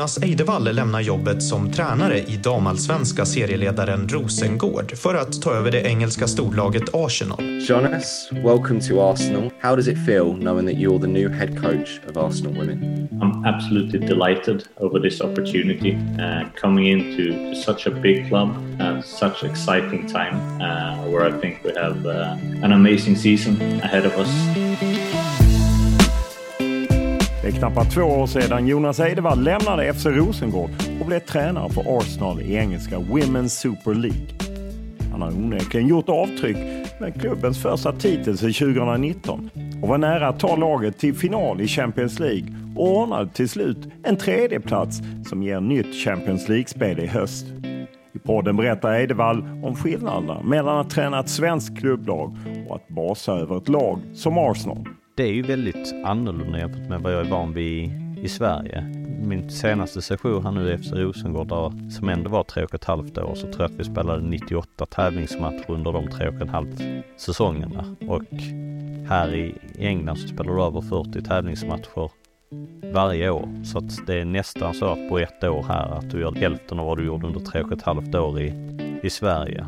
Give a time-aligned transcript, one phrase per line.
[0.00, 5.80] Jonas Eidevall lämnar jobbet som tränare i damallsvenska serieledaren Rosengård för att ta över det
[5.80, 7.38] engelska storlaget Arsenal.
[7.68, 9.50] Jonas, welcome to Arsenal.
[9.60, 13.08] How does it feel knowing that you're the new head coach of Arsenal Women?
[13.22, 19.44] I'm absolutely delighted over this opportunity uh, coming into such a big club at such
[19.44, 25.09] exciting time uh, where I think we have uh, an amazing season ahead of us
[27.42, 31.98] det är knappt två år sedan Jonas Eidevall lämnade FC Rosengård och blev tränare för
[31.98, 34.26] Arsenal i engelska Women's Super League.
[35.10, 36.56] Han har onekligen gjort avtryck
[37.00, 39.50] med klubbens första titel sedan 2019
[39.82, 43.78] och var nära att ta laget till final i Champions League och ordnade till slut
[44.04, 47.46] en tredje plats som ger nytt Champions League-spel i höst.
[48.12, 52.36] I podden berättar Eidevall om skillnaderna mellan att träna ett svenskt klubblag
[52.68, 54.88] och att basa över ett lag som Arsenal.
[55.20, 57.90] Det är ju väldigt annorlunda jämfört med vad jag är van vid
[58.22, 58.82] i Sverige.
[59.22, 63.18] Min senaste session här nu efter Rosengård, där, som ändå var tre och ett halvt
[63.18, 66.80] år, så tror jag att vi spelade 98 tävlingsmatcher under de tre och ett halvt
[67.16, 67.96] säsongerna.
[68.08, 68.22] Och
[69.08, 72.10] här i England så spelar du över 40 tävlingsmatcher
[72.92, 73.64] varje år.
[73.64, 76.80] Så att det är nästan så att på ett år här att du gör hälften
[76.80, 78.54] av vad du gjorde under tre och ett halvt år i,
[79.02, 79.66] i Sverige.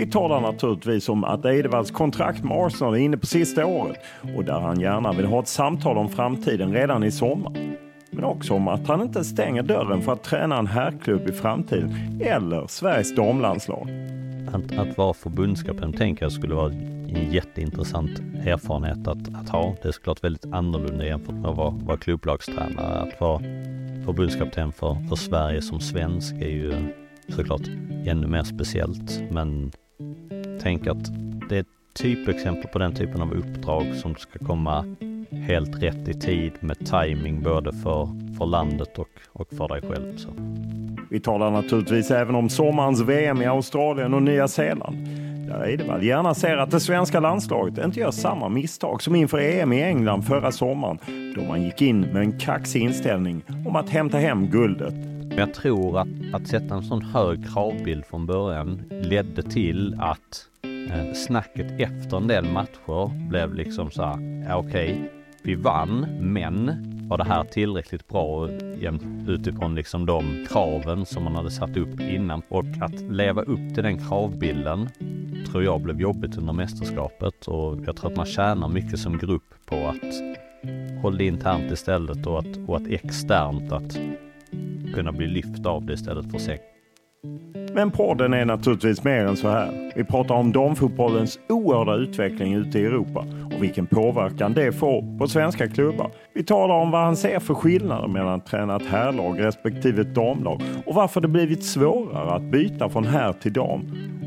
[0.00, 3.96] Vi talar naturligtvis om att Edevalls kontrakt med Arsenal är inne på sista året
[4.36, 7.52] och där han gärna vill ha ett samtal om framtiden redan i sommar.
[8.10, 12.20] Men också om att han inte stänger dörren för att träna en herrklubb i framtiden
[12.20, 13.88] eller Sveriges damlandslag.
[14.52, 19.74] Att, att vara förbundskapten tänker jag skulle vara en jätteintressant erfarenhet att, att ha.
[19.82, 23.00] Det är såklart väldigt annorlunda jämfört med att vara, vara klubblagstränare.
[23.00, 23.38] Att vara
[24.04, 26.74] förbundskapten för, för Sverige som svensk är ju
[27.28, 27.68] såklart
[28.06, 29.22] ännu mer speciellt.
[29.30, 29.72] Men
[30.62, 31.10] tänk att
[31.48, 34.96] det är ett typexempel på den typen av uppdrag som ska komma
[35.30, 40.16] helt rätt i tid med timing både för, för landet och, och för dig själv.
[40.16, 40.28] Så.
[41.10, 44.96] Vi talar naturligtvis även om sommarens VM i Australien och Nya Zeeland.
[45.48, 49.72] Där Eidevall gärna ser att det svenska landslaget inte gör samma misstag som inför EM
[49.72, 50.98] i England förra sommaren
[51.36, 55.09] då man gick in med en kaxig inställning om att hämta hem guldet.
[55.30, 60.48] Men jag tror att, att sätta en sån hög kravbild från början ledde till att
[60.90, 65.08] eh, snacket efter en del matcher blev liksom så här, ja, okej, okay,
[65.42, 66.70] vi vann, men
[67.08, 68.48] var det här tillräckligt bra
[69.28, 72.42] utifrån liksom de kraven som man hade satt upp innan?
[72.48, 74.88] Och att leva upp till den kravbilden
[75.50, 79.54] tror jag blev jobbigt under mästerskapet och jag tror att man tjänar mycket som grupp
[79.66, 80.14] på att
[81.02, 83.98] hålla det internt istället och att, och att externt att
[84.94, 86.60] kunna bli lyft av det istället för säck.
[87.74, 89.92] Men podden är naturligtvis mer än så här.
[89.96, 93.24] Vi pratar om damfotbollens oerhörda utveckling ute i Europa
[93.56, 96.10] och vilken påverkan det får på svenska klubbar.
[96.34, 100.14] Vi talar om vad han ser för skillnader mellan att träna ett herrlag respektive ett
[100.14, 103.80] damlag och varför det blivit svårare att byta från herr till dam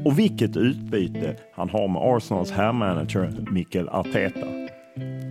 [0.05, 4.47] och vilket utbyte han har med Arsenals herrmanager Mikkel Arteta.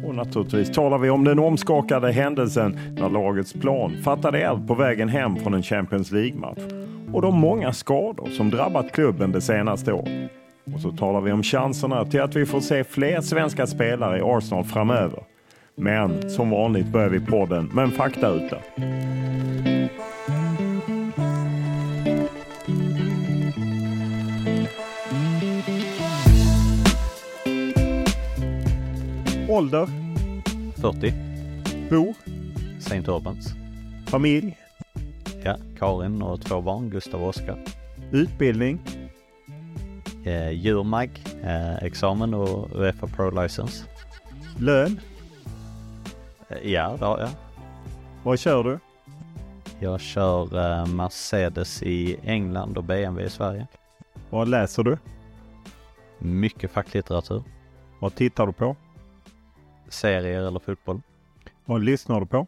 [0.04, 5.08] Och naturligtvis talar vi om den omskakade händelsen när lagets plan fattade eld på vägen
[5.08, 6.72] hem från en Champions League-match
[7.12, 10.30] och de många skador som drabbat klubben det senaste året.
[10.74, 14.22] Och så talar vi om chanserna till att vi får se fler svenska spelare i
[14.24, 15.22] Arsenal framöver.
[15.76, 18.56] Men som vanligt börjar vi podden med en faktaruta.
[29.52, 29.87] Ålder?
[30.81, 31.12] 40.
[31.90, 32.14] Bor?
[32.78, 33.10] St.
[33.10, 33.54] Urbans.
[34.06, 34.58] Familj?
[35.44, 37.58] Ja, Karin och två barn, Gustav och Oskar.
[38.12, 38.81] Utbildning?
[40.25, 41.10] Eh, djurmag,
[41.43, 43.84] eh, examen och Uefa Pro License.
[44.58, 45.00] Lön?
[46.48, 47.31] Eh, ja, det har jag.
[48.22, 48.78] Vad kör du?
[49.81, 53.66] Jag kör eh, Mercedes i England och BMW i Sverige.
[54.31, 54.98] Vad läser du?
[56.19, 57.43] Mycket facklitteratur.
[57.98, 58.76] Vad tittar du på?
[59.92, 61.00] Serier eller fotboll.
[61.64, 62.46] Vad lyssnar du på?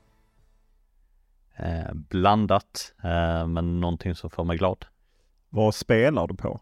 [1.57, 4.87] Eh, blandat, eh, men någonting som får mig glad.
[5.49, 6.61] Vad spelar du på?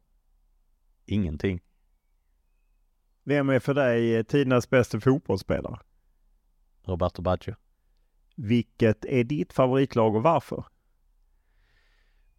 [1.07, 1.61] Ingenting.
[3.25, 5.79] Vem är för dig tidernas bästa fotbollsspelare?
[6.85, 7.55] Roberto Baggio.
[8.37, 10.65] Vilket är ditt favoritlag och varför?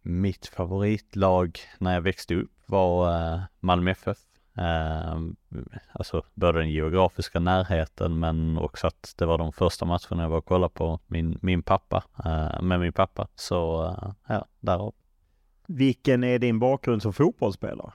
[0.02, 4.18] Mitt favoritlag när jag växte upp var eh, Malmö FF.
[4.58, 5.18] Eh,
[5.92, 10.38] alltså både den geografiska närheten men också att det var de första matcherna jag var
[10.38, 13.28] och kollade på min, min pappa, eh, med min pappa.
[13.34, 14.94] Så eh, ja, därav.
[15.66, 17.92] Vilken är din bakgrund som fotbollsspelare?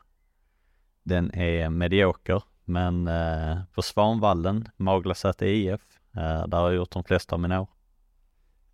[1.04, 5.82] Den är medioker, men eh, på Svanvallen, Maglasäter IF,
[6.16, 7.68] eh, där har jag gjort de flesta av mina år.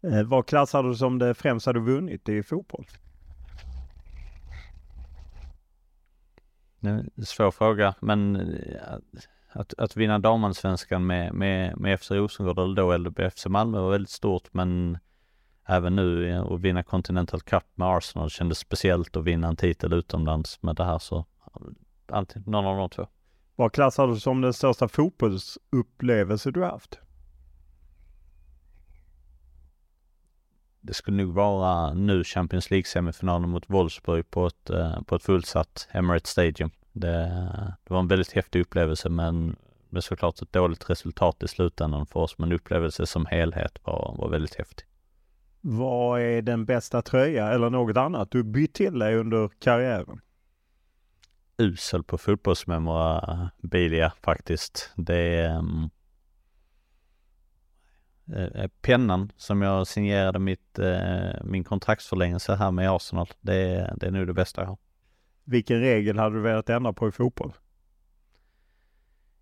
[0.04, 2.86] Eh, vad klassar du som det främsta du vunnit i fotboll?
[6.86, 8.94] Nu, svår fråga, men eh,
[9.50, 14.10] att, att vinna damallsvenskan med, med, med FC Rosengård eller då LBFC Malmö var väldigt
[14.10, 14.98] stort, men
[15.68, 20.64] även nu att vinna Continental Cup med Arsenal kändes speciellt att vinna en titel utomlands
[20.64, 21.26] med det här så
[22.08, 23.08] alltid någon av de två.
[23.56, 27.00] Vad klassar du som den största fotbollsupplevelse du haft?
[30.86, 35.88] Det skulle nog vara nu Champions League-semifinalen mot Wolfsburg på ett, eh, på ett fullsatt
[35.92, 36.70] Emirates Stadium.
[36.92, 37.28] Det,
[37.84, 39.56] det var en väldigt häftig upplevelse men
[39.90, 44.30] med såklart ett dåligt resultat i slutändan för oss men upplevelse som helhet var, var
[44.30, 44.86] väldigt häftig.
[45.62, 50.22] Vad är den bästa tröja eller något annat du bytt till dig under karriären?
[51.58, 54.92] Usel på fotbollsmemorabilia faktiskt.
[54.96, 55.90] Det um,
[58.82, 63.28] pennan som jag signerade mitt, uh, min kontraktsförlängelse här med Arsenal.
[63.42, 64.78] Det, det är nu det bästa jag har.
[65.44, 67.54] Vilken regel hade du velat ändra på i fotboll?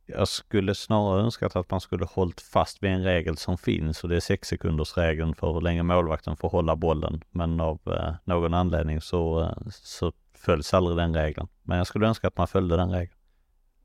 [0.06, 4.09] Jag skulle snarare önskat att man skulle hållit fast vid en regel som finns och
[4.09, 7.24] det är sex sekunders regeln för hur länge målvakten får hålla bollen.
[7.31, 11.47] Men av eh, någon anledning så, eh, så följs aldrig den regeln.
[11.63, 13.18] Men jag skulle önska att man följde den regeln.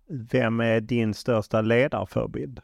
[0.09, 2.61] Vem är din största ledarförebild?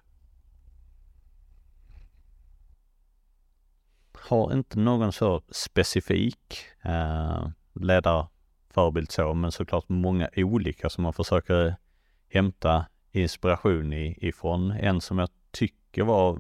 [4.29, 11.77] Har inte någon så specifik eh, ledarförebild så, men såklart många olika som man försöker
[12.29, 14.71] hämta inspiration i, ifrån.
[14.71, 16.39] En som jag tycker var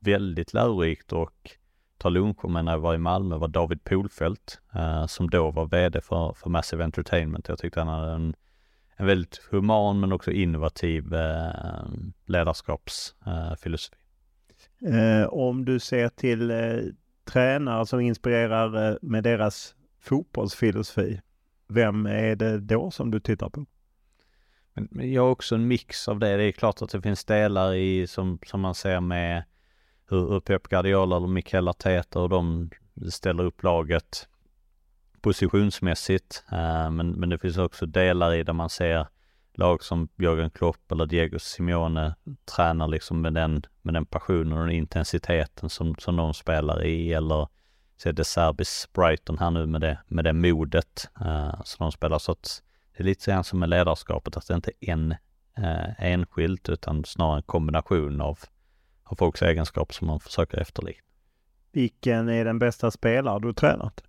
[0.00, 1.56] väldigt lärorikt och
[1.98, 5.66] ta luncher med när jag var i Malmö var David Polfelt eh, som då var
[5.66, 7.48] VD för, för Massive Entertainment.
[7.48, 8.34] Jag tyckte han hade en,
[8.96, 11.84] en väldigt human men också innovativ eh,
[12.26, 13.96] ledarskapsfilosofi.
[14.86, 16.56] Eh, eh, om du ser till eh,
[17.24, 21.20] tränare som inspirerar eh, med deras fotbollsfilosofi,
[21.68, 23.66] vem är det då som du tittar på?
[24.74, 26.36] Men jag har också en mix av det.
[26.36, 29.44] Det är klart att det finns delar i som, som man ser med
[30.08, 32.70] hur, hur Pep Guardiola eller Mikel Arteta och de
[33.10, 34.28] ställer upp laget
[35.20, 36.44] positionsmässigt.
[36.52, 39.06] Uh, men, men det finns också delar i där man ser
[39.54, 42.14] lag som Jörgen Klopp eller Diego Simeone
[42.56, 47.12] tränar liksom med den, med den passionen och den intensiteten som, som de spelar i
[47.12, 47.48] eller
[47.96, 52.18] se De Serbis Brighton här nu med det, med det modet uh, som de spelar.
[52.18, 52.62] Så att
[52.96, 55.14] det är lite grann som med ledarskapet, att det inte är en
[55.56, 58.38] eh, enskilt utan snarare en kombination av,
[59.04, 61.04] av folks egenskaper som man försöker efterlikna.
[61.72, 64.02] Vilken är den bästa spelare du tränat?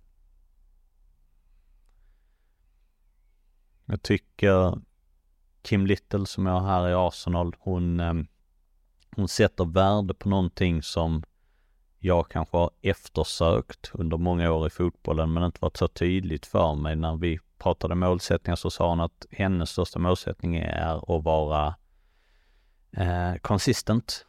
[3.84, 4.78] Jag tycker
[5.62, 8.26] Kim Little som jag har här i Arsenal, hon, ehm,
[9.16, 11.22] hon sätter värde på någonting som
[11.98, 16.74] jag kanske har eftersökt under många år i fotbollen men inte varit så tydligt för
[16.74, 21.74] mig när vi pratade målsättningar så sa hon att hennes största målsättning är att vara
[22.96, 24.26] eh, consistent.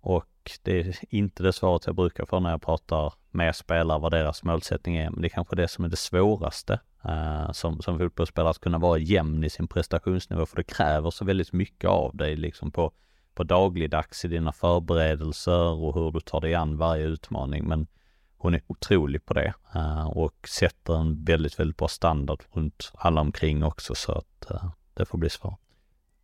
[0.00, 4.12] Och det är inte det svaret jag brukar få när jag pratar med spelare vad
[4.12, 5.10] deras målsättning är.
[5.10, 8.78] Men det är kanske det som är det svåraste uh, som, som fotbollsspelare att kunna
[8.78, 12.92] vara jämn i sin prestationsnivå för det kräver så väldigt mycket av dig liksom på,
[13.34, 17.68] på dagligdags i dina förberedelser och hur du tar dig an varje utmaning.
[17.68, 17.86] Men
[18.36, 23.20] hon är otrolig på det uh, och sätter en väldigt, väldigt bra standard runt alla
[23.20, 25.60] omkring också så att uh, det får bli svårt.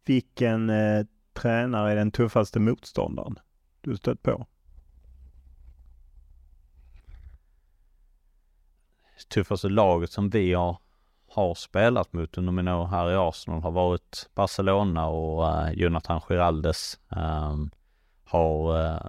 [0.04, 3.38] Vilken eh, tränare är den tuffaste motståndaren
[3.80, 4.47] du stött på?
[9.25, 10.78] Tuffaste laget som vi har,
[11.28, 16.20] har spelat mot under mina år här i Arsenal har varit Barcelona och uh, Jonathan
[16.20, 17.70] Giraldes um,
[18.25, 19.00] har uh,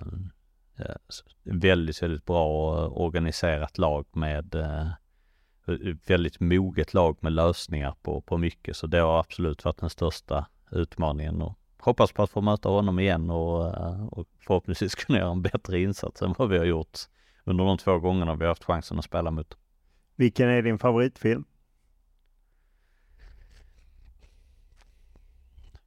[1.44, 2.48] väldigt, väldigt bra
[2.88, 4.88] organiserat lag med uh,
[6.08, 8.78] väldigt moget lag med lösningar på, på mycket.
[8.78, 13.00] Så det har absolut varit den största utmaningen och hoppas på att få möta honom
[13.00, 13.66] igen och,
[14.18, 17.00] och förhoppningsvis kunna göra en bättre insats än vad vi har gjort
[17.44, 19.58] under de två gångerna vi har haft chansen att spela mot.
[20.18, 21.46] Vilken är din favoritfilm?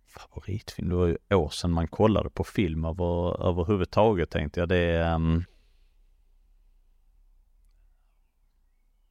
[0.07, 0.89] Favoritfilm?
[0.89, 4.69] Det var ju år sedan man kollade på film över, överhuvudtaget tänkte jag.
[4.69, 5.15] Det är...
[5.15, 5.45] Um...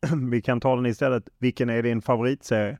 [0.31, 1.29] Vi kan ta den istället.
[1.37, 2.79] Vilken är din favoritserie?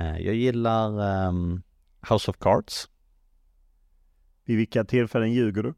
[0.00, 1.62] Uh, jag gillar um,
[2.10, 2.88] House of Cards.
[4.44, 5.74] Vid vilka tillfällen ljuger du?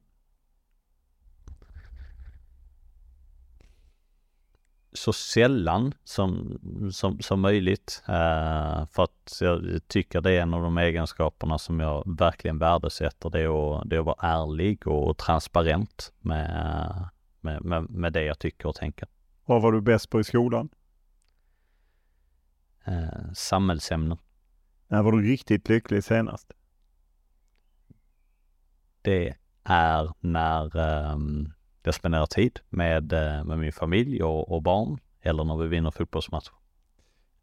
[4.92, 6.59] Så sällan som,
[6.92, 8.02] som, som möjligt.
[8.09, 13.30] Uh, för att jag tycker det är en av de egenskaperna som jag verkligen värdesätter.
[13.30, 17.09] Det är att, det är att vara ärlig och transparent med,
[17.40, 19.09] med, med, med det jag tycker och tänker.
[19.45, 20.68] Vad var du bäst på i skolan?
[22.88, 24.18] Uh, samhällsämnen.
[24.88, 26.52] När var du riktigt lycklig senast?
[29.02, 30.76] Det är när
[31.12, 31.52] um,
[31.88, 35.90] jag spenderar tid med, eh, med min familj och, och barn eller när vi vinner
[35.90, 36.52] fotbollsmatcher.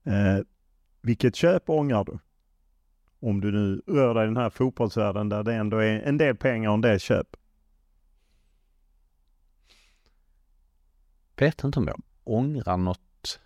[0.03, 0.45] Eh,
[1.01, 2.19] vilket köp ångrar du?
[3.19, 6.35] Om du nu rör dig i den här fotbollsvärlden där det ändå är en del
[6.35, 7.27] pengar och en del köp.
[11.37, 13.39] Vet inte om jag ångrar något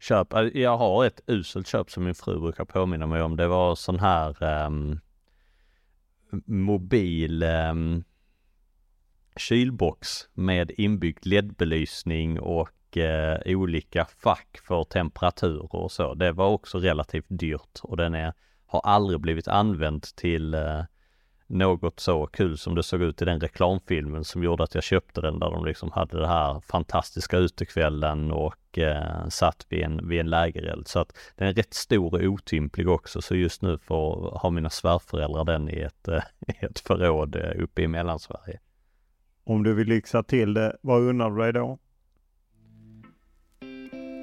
[0.00, 0.32] köp.
[0.32, 3.36] Äh, jag har ett uselt köp som min fru brukar påminna mig om.
[3.36, 5.00] Det var sån här um,
[6.46, 8.04] mobil um,
[9.36, 16.14] kylbox med inbyggd LED-belysning och eh, olika fack för temperatur och så.
[16.14, 18.32] Det var också relativt dyrt och den är,
[18.66, 20.82] har aldrig blivit använd till eh,
[21.52, 25.20] något så kul som det såg ut i den reklamfilmen som gjorde att jag köpte
[25.20, 30.20] den där de liksom hade det här fantastiska utekvällen och eh, satt vid en, vid
[30.20, 30.88] en lägereld.
[30.88, 34.70] Så att den är rätt stor och otymplig också så just nu får ha mina
[34.70, 36.22] svärföräldrar den i ett, eh,
[36.60, 38.58] ett förråd eh, uppe i Mellansverige.
[39.44, 41.78] Om du vill lyxa till det, vad undrar du dig då?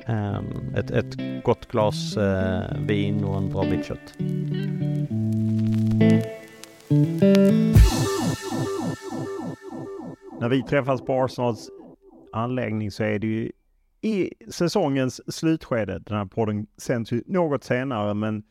[0.08, 4.14] Um, ett, ett gott glas uh, vin och en bra bit kött.
[10.40, 11.70] När vi träffas på Arsenals
[12.32, 13.52] anläggning så är det ju
[14.02, 16.00] i säsongens slutskede.
[16.00, 18.44] Den här podden sänds ju något senare men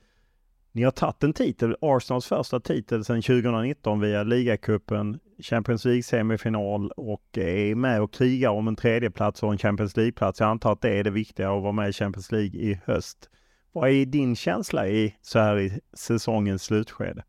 [0.73, 7.39] ni har tagit en titel, Arsenals första titel sedan 2019 via ligacupen, Champions League-semifinal och
[7.39, 10.41] är med och krigar om en tredjeplats och en Champions League-plats.
[10.41, 13.31] Jag antar att det är det viktiga att vara med i Champions League i höst.
[13.73, 17.25] Vad är din känsla i så här i säsongens slutskede?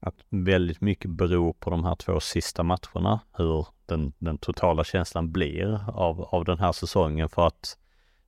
[0.00, 5.32] Att väldigt mycket beror på de här två sista matcherna, hur den, den totala känslan
[5.32, 7.78] blir av, av den här säsongen för att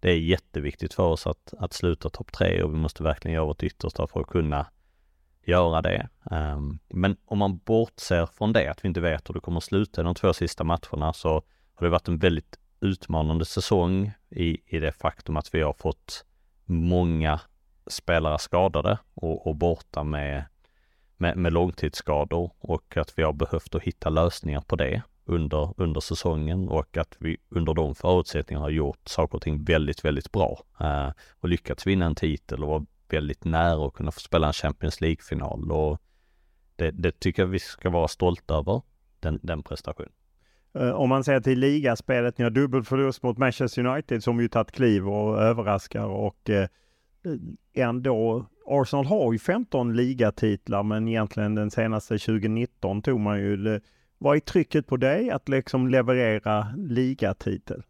[0.04, 3.44] det är jätteviktigt för oss att, att sluta topp tre och vi måste verkligen göra
[3.44, 4.66] vårt yttersta för att kunna
[5.44, 6.08] göra det.
[6.23, 9.64] Um, men om man bortser från det, att vi inte vet hur det kommer att
[9.64, 11.28] sluta i de två sista matcherna, så
[11.75, 16.25] har det varit en väldigt utmanande säsong i, i det faktum att vi har fått
[16.64, 17.40] många
[17.87, 20.44] spelare skadade och, och borta med,
[21.16, 26.00] med, med långtidsskador och att vi har behövt att hitta lösningar på det under, under
[26.00, 30.61] säsongen och att vi under de förutsättningarna har gjort saker och ting väldigt, väldigt bra
[30.81, 34.52] eh, och lyckats vinna en titel och vara väldigt nära att kunna få spela en
[34.52, 36.00] Champions League-final och
[36.76, 38.83] det, det, tycker jag vi ska vara stolta över,
[39.21, 40.12] den, den prestationen.
[40.75, 44.49] Eh, om man ser till ligaspelet, ni har dubbel förlust mot Manchester United som ju
[44.49, 46.69] tagit kliv och överraskar och eh,
[47.75, 53.81] ändå Arsenal har ju 15 ligatitlar men egentligen den senaste 2019 tog man ju
[54.25, 57.83] vad är trycket på dig att liksom leverera ligatitel?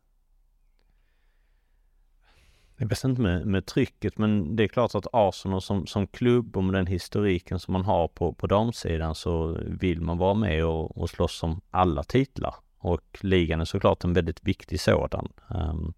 [2.76, 6.56] Jag vet inte med, med trycket, men det är klart att Arsenal som, som klubb
[6.56, 10.64] och med den historiken som man har på, på damsidan så vill man vara med
[10.64, 12.54] och, och slåss om alla titlar.
[12.78, 15.28] Och ligan är såklart en väldigt viktig sådan.
[15.48, 15.94] Um,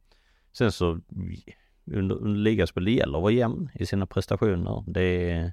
[0.53, 1.01] sen så
[1.85, 4.85] under, under ligaspel, det gäller att vara jämn i sina prestationer.
[4.87, 5.53] Det är,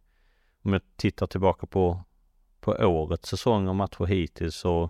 [0.63, 2.04] om jag tittar tillbaka på,
[2.63, 4.89] på årets säsong och matcher hittills så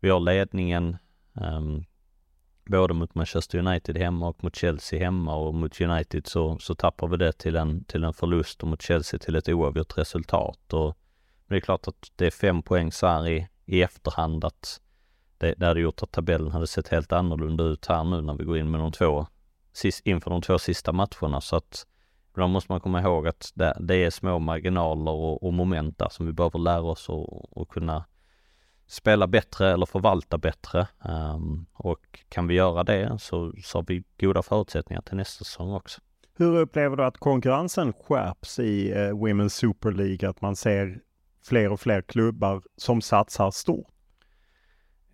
[0.00, 0.96] vi har ledningen
[1.32, 1.84] um,
[2.64, 7.08] både mot Manchester United hemma och mot Chelsea hemma och mot United så, så tappar
[7.08, 10.72] vi det till en, till en förlust och mot Chelsea till ett oavgjort resultat.
[10.72, 10.96] Och
[11.48, 14.80] det är klart att det är fem poäng så här i, i efterhand att
[15.38, 18.44] det, det hade gjort att tabellen hade sett helt annorlunda ut här nu när vi
[18.44, 19.26] går in med de två,
[19.72, 21.40] sist, inför de två sista matcherna.
[21.40, 21.86] Så att
[22.30, 26.08] ibland måste man komma ihåg att det, det är små marginaler och, och moment där
[26.08, 28.04] som vi behöver lära oss och, och kunna
[28.86, 30.86] spela bättre eller förvalta bättre.
[31.04, 35.72] Um, och kan vi göra det så, så har vi goda förutsättningar till nästa säsong
[35.72, 36.00] också.
[36.36, 40.28] Hur upplever du att konkurrensen skärps i uh, Women's Super League?
[40.28, 41.00] Att man ser
[41.44, 43.86] fler och fler klubbar som satsar stort?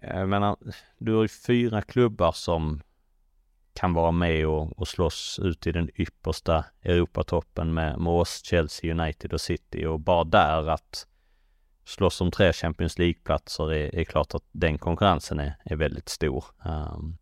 [0.00, 0.56] Jag menar,
[0.98, 2.80] du har ju fyra klubbar som
[3.76, 8.92] kan vara med och, och slåss ut i den yppersta Europatoppen med, med oss, Chelsea,
[8.92, 11.06] United och City och bara där att
[11.84, 16.44] slåss om tre Champions League-platser är, är klart att den konkurrensen är, är väldigt stor.
[16.64, 17.18] Um,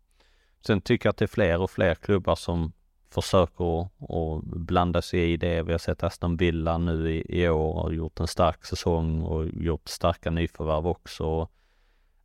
[0.65, 2.73] sen tycker jag att det är fler och fler klubbar som
[3.09, 5.63] försöker att blanda sig i det.
[5.63, 9.47] Vi har sett Aston Villa nu i, i år och gjort en stark säsong och
[9.47, 11.47] gjort starka nyförvärv också.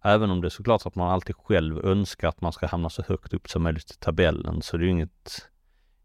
[0.03, 3.03] Även om det är såklart att man alltid själv önskar att man ska hamna så
[3.03, 5.51] högt upp som möjligt i tabellen så det är ju inget,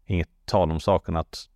[0.06, 1.48] inget tal om saken att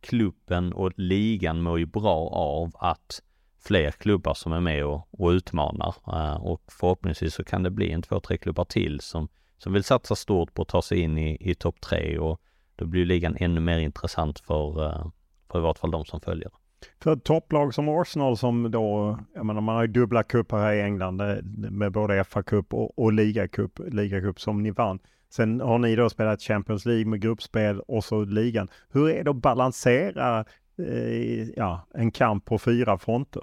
[0.00, 3.22] klubben och ligan mår ju bra av att
[3.60, 5.94] fler klubbar som är med och, och utmanar.
[6.06, 9.84] Eh, och förhoppningsvis så kan det bli en två, tre klubbar till som, som vill
[9.84, 12.40] satsa stort på att ta sig in i, i topp tre och
[12.76, 15.06] då blir ligan ännu mer intressant för, eh,
[15.50, 16.50] för i vart fall de som följer.
[16.98, 20.72] För ett topplag som Arsenal som då, jag menar man har ju dubbla cuper här
[20.72, 21.36] i England eh,
[21.70, 24.98] med både FA-cup och, och ligacup, ligacup som ni vann.
[25.30, 28.68] Sen har ni då spelat Champions League med gruppspel och så ligan.
[28.90, 30.44] Hur är det att balansera
[30.78, 33.42] eh, ja, en kamp på fyra fronter?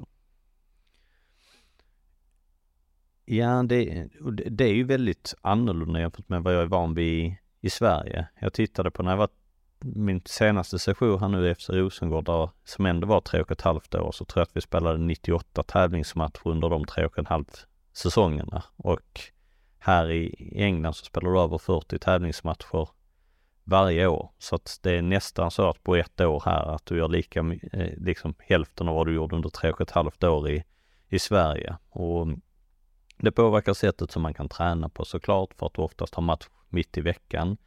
[3.26, 4.10] Ja, det,
[4.50, 8.28] det är ju väldigt annorlunda jämfört med vad jag är van vid i Sverige.
[8.40, 9.30] Jag tittade på när jag var
[9.80, 13.96] min senaste session här nu efter Rosengård, där, som ändå var tre och ett halvt
[13.96, 17.68] år, så tror jag att vi spelade 98 tävlingsmatcher under de tre och ett halvt
[17.94, 18.64] säsongerna.
[18.76, 19.22] Och
[19.80, 22.90] här i England så spelar du över 40 tävlingsmatcher
[23.64, 24.32] varje år.
[24.40, 27.40] Så att det är nästan så att på ett år här att du gör lika,
[27.74, 30.64] eh, liksom hälften av vad du gjorde under tre och ett halvt år i,
[31.10, 31.78] i Sverige.
[31.90, 32.28] Och
[33.18, 36.48] det påverkar sättet som man kan träna på såklart för att du oftast har match
[36.70, 37.58] mitt i veckan.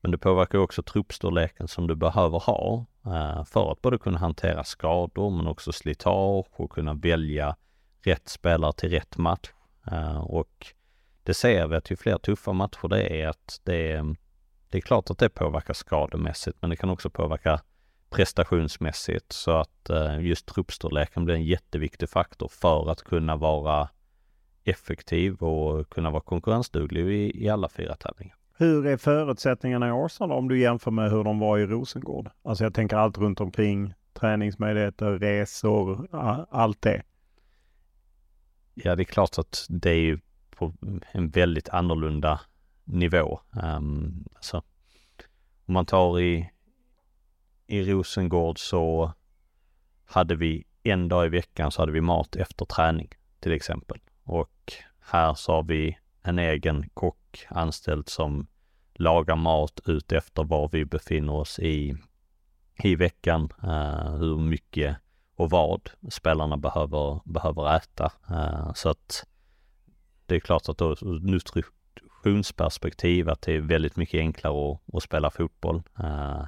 [0.00, 4.64] Men det påverkar också truppstorleken som du behöver ha eh, för att både kunna hantera
[4.64, 7.56] skador men också slitage och kunna välja
[8.02, 9.50] rätt spelare till rätt match.
[9.90, 10.66] Eh, och
[11.22, 14.16] det ser vi att ju fler tuffa matcher det är att det är,
[14.68, 17.60] det är klart att det påverkar skademässigt men det kan också påverka
[18.10, 23.88] prestationsmässigt så att eh, just truppstorleken blir en jätteviktig faktor för att kunna vara
[24.64, 28.39] effektiv och kunna vara konkurrensduglig i, i alla fyra tävlingar.
[28.60, 32.30] Hur är förutsättningarna i Arsenal om du jämför med hur de var i Rosengård?
[32.42, 36.08] Alltså jag tänker allt runt omkring, träningsmöjligheter, resor,
[36.50, 37.02] allt det.
[38.74, 40.18] Ja, det är klart att det är ju
[40.50, 40.74] på
[41.12, 42.40] en väldigt annorlunda
[42.84, 43.40] nivå.
[43.62, 44.62] Um, alltså,
[45.66, 46.50] om man tar i,
[47.66, 49.12] i Rosengård så
[50.04, 53.08] hade vi en dag i veckan så hade vi mat efter träning
[53.40, 53.98] till exempel.
[54.24, 58.46] Och här så har vi en egen kock anställd som
[59.00, 61.96] lagar mat ut efter var vi befinner oss i,
[62.82, 64.96] i veckan, eh, hur mycket
[65.36, 68.12] och vad spelarna behöver, behöver äta.
[68.30, 69.26] Eh, så att
[70.26, 75.30] det är klart att då nutritionsperspektiv att det är väldigt mycket enklare att, att spela
[75.30, 75.82] fotboll.
[75.98, 76.42] Eh,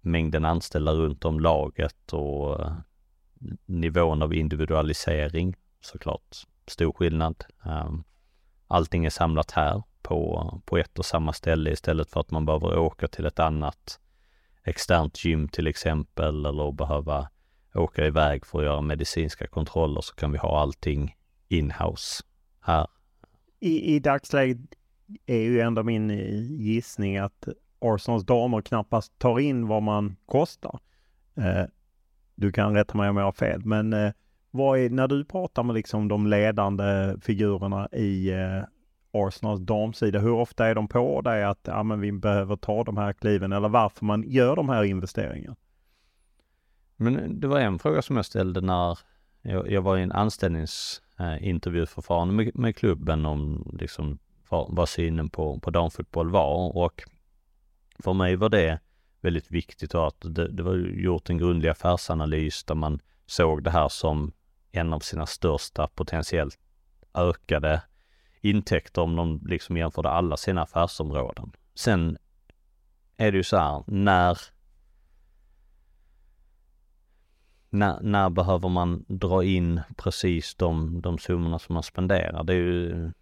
[0.00, 2.72] mängden anställda runt om laget och eh,
[3.66, 7.44] nivån av individualisering såklart stor skillnad.
[7.64, 7.90] Eh,
[8.68, 12.78] allting är samlat här på, på ett och samma ställe istället för att man behöver
[12.78, 14.00] åka till ett annat
[14.64, 17.28] externt gym till exempel eller behöva
[17.74, 21.16] åka iväg för att göra medicinska kontroller så kan vi ha allting
[21.48, 22.24] inhouse
[22.60, 22.86] här.
[23.60, 24.60] I, i dagsläget
[25.26, 30.78] är ju ändå min eh, gissning att Arsenals damer knappast tar in vad man kostar.
[31.36, 31.64] Eh,
[32.34, 34.12] du kan rätta mig om jag har fel, men eh,
[34.50, 38.62] vad är, när du pratar med liksom de ledande figurerna i eh,
[39.12, 42.96] Arsenals damsida, hur ofta är de på dig att ja, men vi behöver ta de
[42.96, 45.56] här kliven eller varför man gör de här investeringarna?
[46.96, 48.98] Men det var en fråga som jag ställde när
[49.42, 54.18] jag, jag var i en anställningsintervjuförfarande med, med klubben om liksom
[54.48, 57.02] vad, vad synen på, på damfotboll var och
[57.98, 58.80] för mig var det
[59.20, 63.70] väldigt viktigt och att det, det var gjort en grundlig affärsanalys där man såg det
[63.70, 64.32] här som
[64.72, 66.58] en av sina största potentiellt
[67.14, 67.82] ökade
[68.40, 71.52] intäkter om de liksom jämförde alla sina affärsområden.
[71.74, 72.18] Sen
[73.16, 74.38] är det ju så här, när
[77.70, 82.44] när, när behöver man dra in precis de, de summorna som man spenderar?
[82.44, 83.12] Det är ju,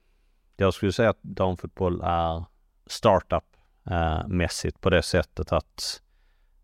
[0.57, 2.45] jag skulle säga att damfotboll är
[2.87, 3.45] startup
[3.91, 6.03] eh, mässigt på det sättet att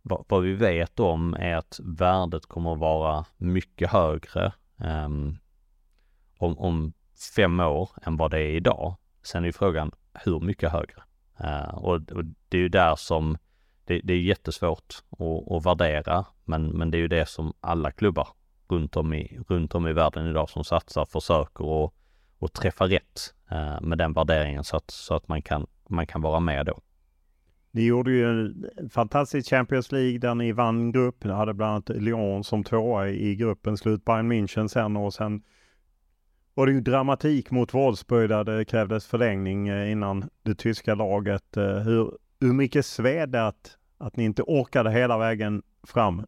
[0.03, 5.39] vad, vad, vi vet om är att värdet kommer att vara mycket högre um,
[6.39, 6.93] om, om
[7.31, 8.97] fem år än vad det är idag.
[9.23, 11.03] Sen är ju frågan hur mycket högre?
[11.45, 13.39] Uh, och, och, det är ju där som
[13.85, 17.91] det, det är jättesvårt att, att, värdera, men, men det är ju det som alla
[17.91, 18.29] klubbar
[18.69, 21.95] runt om i, runt om i världen idag som satsar försöker och,
[22.39, 26.23] och träffa rätt uh, med den värderingen så att, så att man, kan, man kan
[26.23, 26.81] vara med då.
[27.75, 31.25] Ni gjorde ju en fantastisk Champions League där ni vann grupp.
[31.25, 35.43] Ni hade bland annat Lyon som tvåa i gruppen, slut Bayern München sen och sen
[36.55, 41.57] var det ju dramatik mot Wolfsburg där det krävdes förlängning eh, innan det tyska laget.
[41.57, 46.27] Eh, hur, hur mycket sved det att, att ni inte orkade hela vägen fram?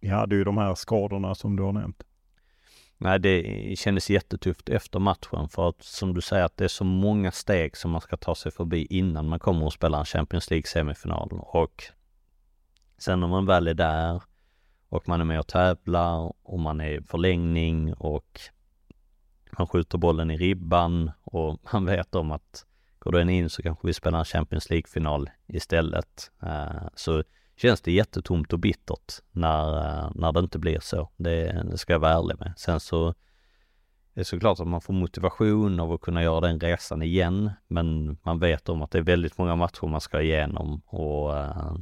[0.00, 2.02] Ni hade ju de här skadorna som du har nämnt.
[2.98, 6.84] Nej, det kändes jättetufft efter matchen för att som du säger att det är så
[6.84, 10.50] många steg som man ska ta sig förbi innan man kommer och spela en Champions
[10.50, 11.82] League semifinal och
[12.98, 14.22] sen när man väl är där
[14.88, 18.40] och man är med och tävlar och man är i förlängning och
[19.52, 22.66] han skjuter bollen i ribban och han vet om att
[22.98, 26.30] går den in så kanske vi spelar en Champions League-final istället.
[26.42, 27.22] Eh, så
[27.56, 31.10] känns det jättetomt och bittert när, eh, när det inte blir så.
[31.16, 32.52] Det, det ska jag vara ärlig med.
[32.56, 33.14] Sen så
[34.14, 38.18] det är såklart att man får motivation av att kunna göra den resan igen, men
[38.22, 41.76] man vet om att det är väldigt många matcher man ska igenom och eh,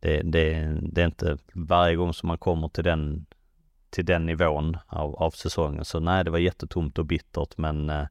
[0.00, 3.26] det, det, det, är inte varje gång som man kommer till den
[3.96, 5.84] till den nivån av, av säsongen.
[5.84, 8.06] Så nej, det var jättetomt och bittert men, eh,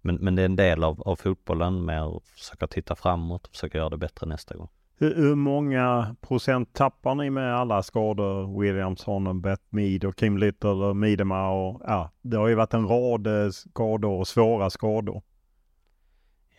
[0.00, 3.52] men, men det är en del av, av fotbollen med att försöka titta framåt och
[3.52, 4.68] försöka göra det bättre nästa gång.
[4.98, 8.60] Hur, hur många procent tappar ni med alla skador?
[8.60, 12.74] Williamson och Beth Mead och Kim Little och Midema och ja, det har ju varit
[12.74, 15.22] en rad eh, skador och svåra skador.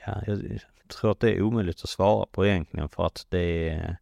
[0.06, 0.60] Ja, jag
[1.00, 3.98] tror att det är omöjligt att svara på egentligen för att det är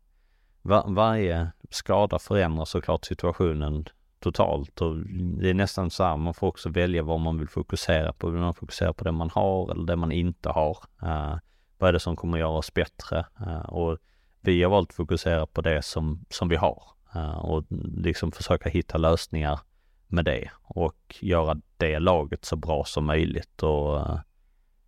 [0.61, 3.85] var, varje skada förändrar såklart situationen
[4.19, 4.97] totalt och
[5.41, 8.29] det är nästan så här, man får också välja vad man vill fokusera på.
[8.29, 10.77] Vill man fokusera på det man har eller det man inte har?
[11.03, 11.37] Uh,
[11.77, 13.25] vad är det som kommer göra oss bättre?
[13.41, 13.97] Uh, och
[14.41, 16.83] vi har valt att fokusera på det som, som vi har
[17.15, 17.63] uh, och
[17.97, 19.59] liksom försöka hitta lösningar
[20.07, 24.07] med det och göra det laget så bra som möjligt och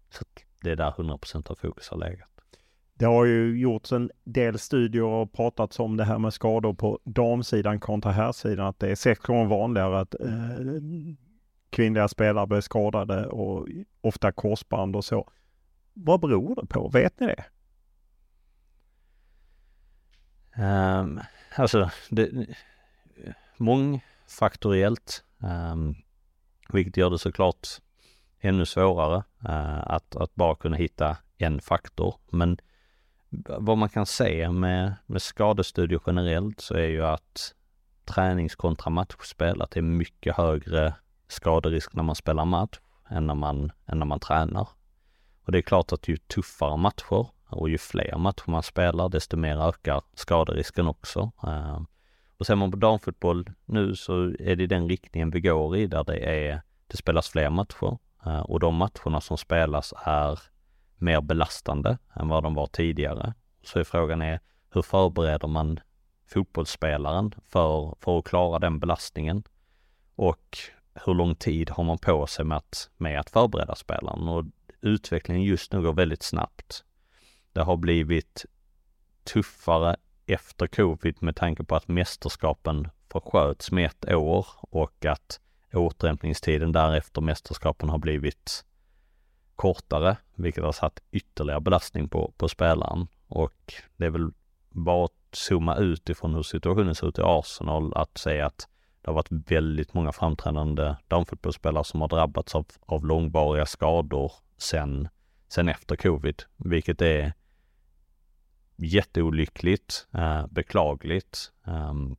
[0.10, 0.26] så
[0.62, 2.39] det är där 100% av fokus har legat.
[3.00, 7.00] Det har ju gjorts en del studier och pratats om det här med skador på
[7.04, 8.68] damsidan kontra herrsidan.
[8.68, 10.30] Att det är sex gånger vanligare att eh,
[11.70, 13.68] kvinnliga spelare blir skadade och
[14.02, 15.32] ofta korsband och så.
[15.94, 16.90] Vad beror det på?
[16.90, 17.46] Vet ni det?
[20.64, 21.20] Um,
[21.56, 22.48] alltså, det,
[23.58, 25.24] mångfaktoriellt,
[25.72, 25.96] um,
[26.74, 27.68] vilket gör det såklart
[28.40, 32.16] ännu svårare uh, att, att bara kunna hitta en faktor.
[32.32, 32.58] Men
[33.60, 37.54] vad man kan se med, med skadestudier generellt så är ju att
[38.06, 40.94] tränings kontra matchspel, att det är mycket högre
[41.28, 44.68] skaderisk när man spelar match än när man, än när man tränar.
[45.46, 49.38] Och det är klart att ju tuffare matcher och ju fler matcher man spelar, desto
[49.38, 51.32] mer ökar skaderisken också.
[51.44, 51.82] Eh,
[52.38, 56.04] och ser man på damfotboll nu så är det den riktningen vi går i där
[56.04, 60.40] det är, det spelas fler matcher eh, och de matcherna som spelas är
[61.02, 63.34] mer belastande än vad de var tidigare.
[63.64, 64.40] Så frågan är
[64.74, 65.80] hur förbereder man
[66.28, 69.44] fotbollsspelaren för, för att klara den belastningen?
[70.16, 70.58] Och
[71.06, 74.28] hur lång tid har man på sig med att, med att förbereda spelaren?
[74.28, 74.46] Och
[74.82, 76.84] utvecklingen just nu går väldigt snabbt.
[77.54, 78.46] Det har blivit
[79.24, 85.40] tuffare efter covid med tanke på att mästerskapen försköts med ett år och att
[85.74, 88.66] återhämtningstiden därefter mästerskapen har blivit
[89.60, 93.08] kortare, vilket har satt ytterligare belastning på, på spelaren.
[93.28, 94.32] Och det är väl
[94.70, 98.68] bara att zooma ut ifrån hur situationen ser ut i Arsenal, att säga att
[99.02, 105.08] det har varit väldigt många framträdande damfotbollsspelare som har drabbats av, av långvariga skador sen,
[105.48, 107.34] sen efter covid, vilket är
[108.76, 111.52] jätteolyckligt, eh, beklagligt.
[111.64, 112.18] Um,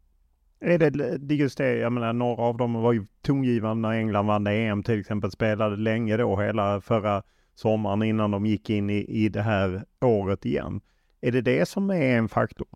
[0.61, 0.79] är
[1.19, 4.83] det just det, jag menar några av dem var ju tongivande när England vann EM
[4.83, 7.23] till exempel, spelade länge då hela förra
[7.55, 10.81] sommaren innan de gick in i, i det här året igen.
[11.21, 12.67] Är det det som är en faktor?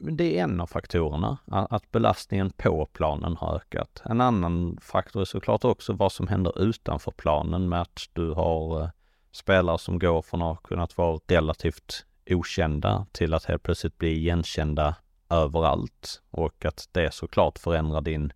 [0.00, 4.02] Det är en av faktorerna, att belastningen på planen har ökat.
[4.04, 8.82] En annan faktor är såklart också vad som händer utanför planen med att du har
[8.82, 8.88] eh,
[9.32, 14.08] spelare som går från att ha kunnat vara relativt okända till att helt plötsligt bli
[14.08, 14.96] igenkända
[15.30, 18.32] överallt och att det såklart förändrar din,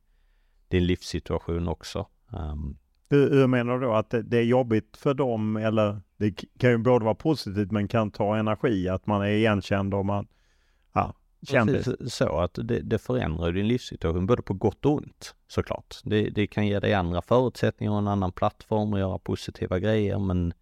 [0.68, 2.06] din livssituation också.
[2.32, 3.92] Um, hur, hur, menar du då?
[3.92, 7.88] Att det, det, är jobbigt för dem eller det kan ju både vara positivt men
[7.88, 10.26] kan ta energi att man är igenkänd och man
[10.92, 11.14] ja,
[11.48, 15.96] Precis så att det, det förändrar din livssituation både på gott och ont såklart.
[16.04, 20.18] Det, det kan ge dig andra förutsättningar och en annan plattform och göra positiva grejer
[20.18, 20.52] men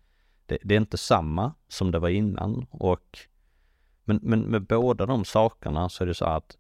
[0.47, 3.19] det, det, är inte samma som det var innan och
[4.09, 6.57] men, men med båda de sakerna så är det så att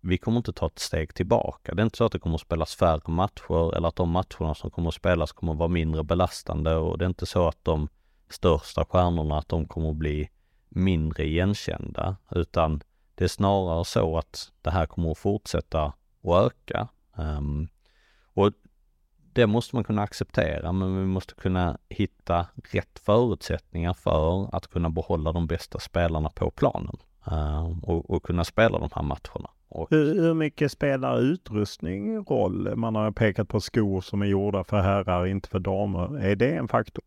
[0.00, 1.74] vi kommer inte ta ett steg tillbaka.
[1.74, 4.54] Det är inte så att det kommer att spelas färre matcher eller att de matcherna
[4.54, 7.64] som kommer att spelas kommer att vara mindre belastande och det är inte så att
[7.64, 7.88] de
[8.28, 10.30] största stjärnorna att de kommer att bli
[10.68, 12.82] mindre igenkända utan
[13.14, 16.88] det är snarare så att det här kommer att fortsätta att öka.
[17.16, 17.68] Um,
[18.34, 18.52] och
[19.32, 24.90] det måste man kunna acceptera, men vi måste kunna hitta rätt förutsättningar för att kunna
[24.90, 26.96] behålla de bästa spelarna på planen
[27.32, 29.50] uh, och, och, kunna spela de här matcherna.
[29.68, 29.86] Och...
[29.90, 32.76] Hur, hur, mycket spelar utrustning roll?
[32.76, 36.18] Man har pekat på skor som är gjorda för herrar, inte för damer.
[36.18, 37.04] Är det en faktor?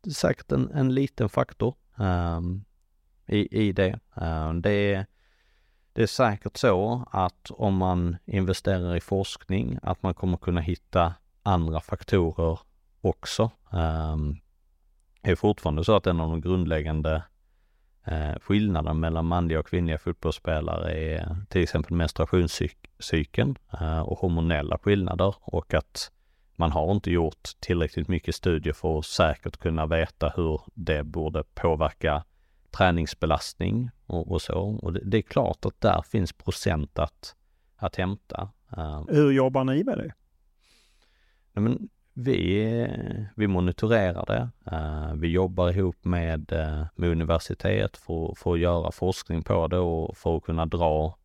[0.00, 2.64] Det är säkert en, en liten faktor um,
[3.26, 3.98] i, i det.
[4.22, 5.06] Uh, det är
[5.92, 11.14] det är säkert så att om man investerar i forskning att man kommer kunna hitta
[11.44, 12.58] andra faktorer
[13.00, 13.50] också.
[13.72, 14.36] Ehm,
[15.22, 17.22] det är fortfarande så att en av de grundläggande
[18.04, 25.34] eh, skillnaderna mellan manliga och kvinnliga fotbollsspelare är till exempel menstruationscykeln eh, och hormonella skillnader
[25.40, 26.10] och att
[26.56, 31.44] man har inte gjort tillräckligt mycket studier för att säkert kunna veta hur det borde
[31.54, 32.24] påverka
[32.70, 34.60] träningsbelastning och, och så.
[34.60, 37.34] Och det, det, är klart att där finns procent att,
[37.76, 38.50] att hämta.
[38.76, 39.06] Ehm.
[39.08, 40.12] Hur jobbar ni med det?
[41.54, 42.88] Men vi,
[43.36, 44.48] vi monitorerar det.
[44.76, 49.78] Eh, vi jobbar ihop med, eh, med universitet för, för att göra forskning på det
[49.78, 51.18] och för att kunna dra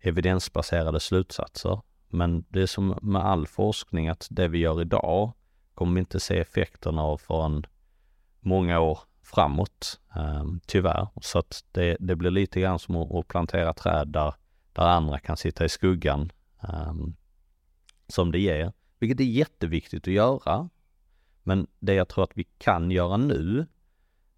[0.00, 1.80] evidensbaserade slutsatser.
[2.08, 5.32] Men det är som med all forskning att det vi gör idag
[5.74, 7.66] kommer vi inte se effekterna av förrän
[8.40, 11.08] många år framåt, eh, tyvärr.
[11.20, 14.34] Så att det, det blir lite grann som att, plantera träd där,
[14.72, 16.32] där andra kan sitta i skuggan
[18.08, 20.68] som det ger, vilket är jätteviktigt att göra.
[21.42, 23.66] Men det jag tror att vi kan göra nu,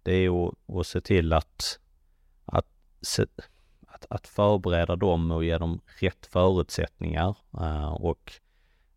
[0.03, 1.79] det är att, att se till att,
[2.45, 2.67] att,
[3.87, 7.37] att, att förbereda dem och ge dem rätt förutsättningar.
[7.61, 8.33] Eh, och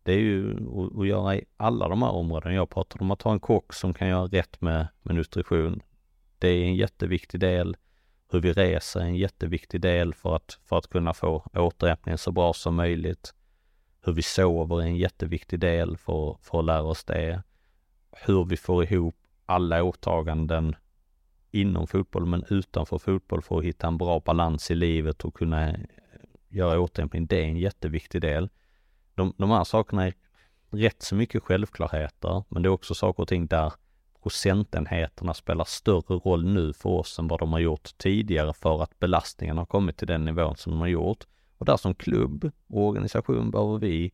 [0.03, 2.55] det är ju att, att göra i alla de här områdena.
[2.55, 5.81] Jag pratar om att ha en kock som kan göra rätt med, med nutrition.
[6.39, 7.77] Det är en jätteviktig del.
[8.31, 12.31] Hur vi reser är en jätteviktig del för att, för att kunna få återhämtningen så
[12.31, 13.33] bra som möjligt.
[14.01, 17.43] Hur vi sover är en jätteviktig del för, för att lära oss det.
[18.11, 20.75] Hur vi får ihop alla åtaganden
[21.51, 25.69] inom fotboll men utanför fotboll för att hitta en bra balans i livet och kunna
[25.69, 25.75] eh,
[26.49, 27.25] göra återhämtning.
[27.25, 28.49] Det är en jätteviktig del.
[29.15, 30.13] De, de här sakerna är
[30.71, 33.73] rätt så mycket självklarheter, men det är också saker och ting där
[34.23, 38.99] procentenheterna spelar större roll nu för oss än vad de har gjort tidigare för att
[38.99, 41.25] belastningen har kommit till den nivån som de har gjort.
[41.59, 44.11] Och där som klubb och organisation behöver vi,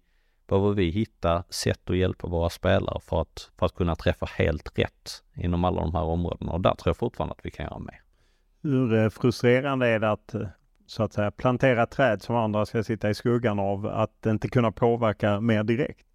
[0.47, 4.79] behöver vi hitta sätt att hjälpa våra spelare för att, för att kunna träffa helt
[4.79, 6.51] rätt inom alla de här områdena.
[6.51, 8.01] Och där tror jag fortfarande att vi kan göra mer.
[8.61, 10.47] Hur eh, frustrerande är det att eh,
[10.85, 14.71] så att säga plantera träd som andra ska sitta i skuggan av, att inte kunna
[14.71, 16.07] påverka mer direkt?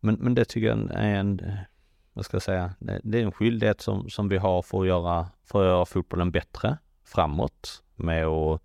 [0.00, 1.42] Men, men det tycker jag är en,
[2.12, 5.28] vad ska jag säga, det är en skyldighet som, som vi har för att göra,
[5.44, 8.62] för att göra fotbollen bättre framåt med att,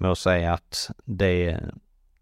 [0.00, 1.60] med att säga att det,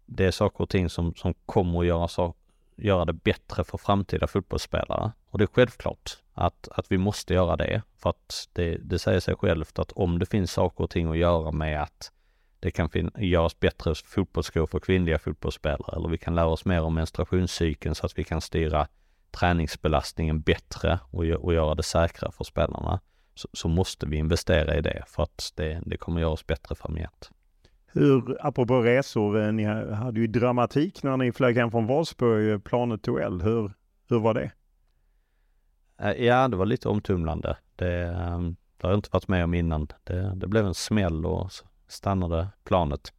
[0.05, 2.33] det är saker och ting som, som kommer att göra, så,
[2.75, 5.11] göra det bättre för framtida fotbollsspelare.
[5.29, 7.81] Och det är självklart att, att vi måste göra det.
[7.97, 11.17] För att det, det säger sig självt att om det finns saker och ting att
[11.17, 12.11] göra med att
[12.59, 16.81] det kan fin- göras bättre fotbollsskor för kvinnliga fotbollsspelare eller vi kan lära oss mer
[16.81, 18.87] om menstruationscykeln så att vi kan styra
[19.31, 22.99] träningsbelastningen bättre och, och göra det säkrare för spelarna
[23.35, 26.75] så, så, måste vi investera i det för att det, det kommer göra oss bättre
[26.75, 27.31] framgent.
[27.91, 32.59] Hur, apropå resor, eh, ni hade ju dramatik när ni flög hem från Wolfsburg, eh,
[32.59, 33.41] planet tog eld.
[33.41, 33.73] Hur,
[34.09, 34.51] hur var det?
[36.01, 37.57] Eh, ja, det var lite omtumlande.
[37.75, 39.87] Det, ehm, det har jag inte varit med om innan.
[40.03, 43.13] Det, det blev en smäll och så stannade planet.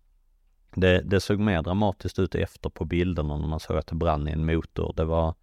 [0.75, 4.29] Det, det såg mer dramatiskt ut efter på bilderna när man såg att det brann
[4.29, 4.93] i en motor.
[4.97, 5.35] Det var,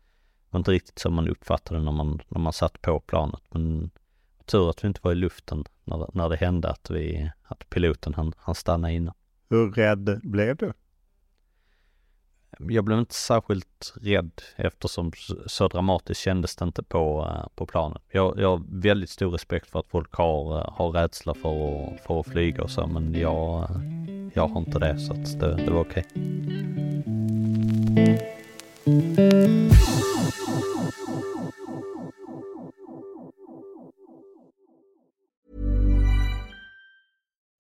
[0.50, 3.42] var inte riktigt som man uppfattade när man, när man satt på planet.
[3.50, 3.92] Men
[4.48, 8.14] tur att vi inte var i luften när, när det hände att, vi, att piloten
[8.14, 9.14] han, han stannade inne.
[9.50, 10.74] Hur rädd blev du?
[12.60, 15.12] Jag blev inte särskilt rädd eftersom
[15.46, 18.02] så dramatiskt kändes det inte på, eh, på planen.
[18.12, 22.02] Jag, jag har väldigt stor respekt för att folk har, eh, har rädsla för att,
[22.02, 23.70] för att flyga och så, men jag,
[24.34, 26.06] jag har inte det så att det, det var okej.
[26.14, 26.28] Okay.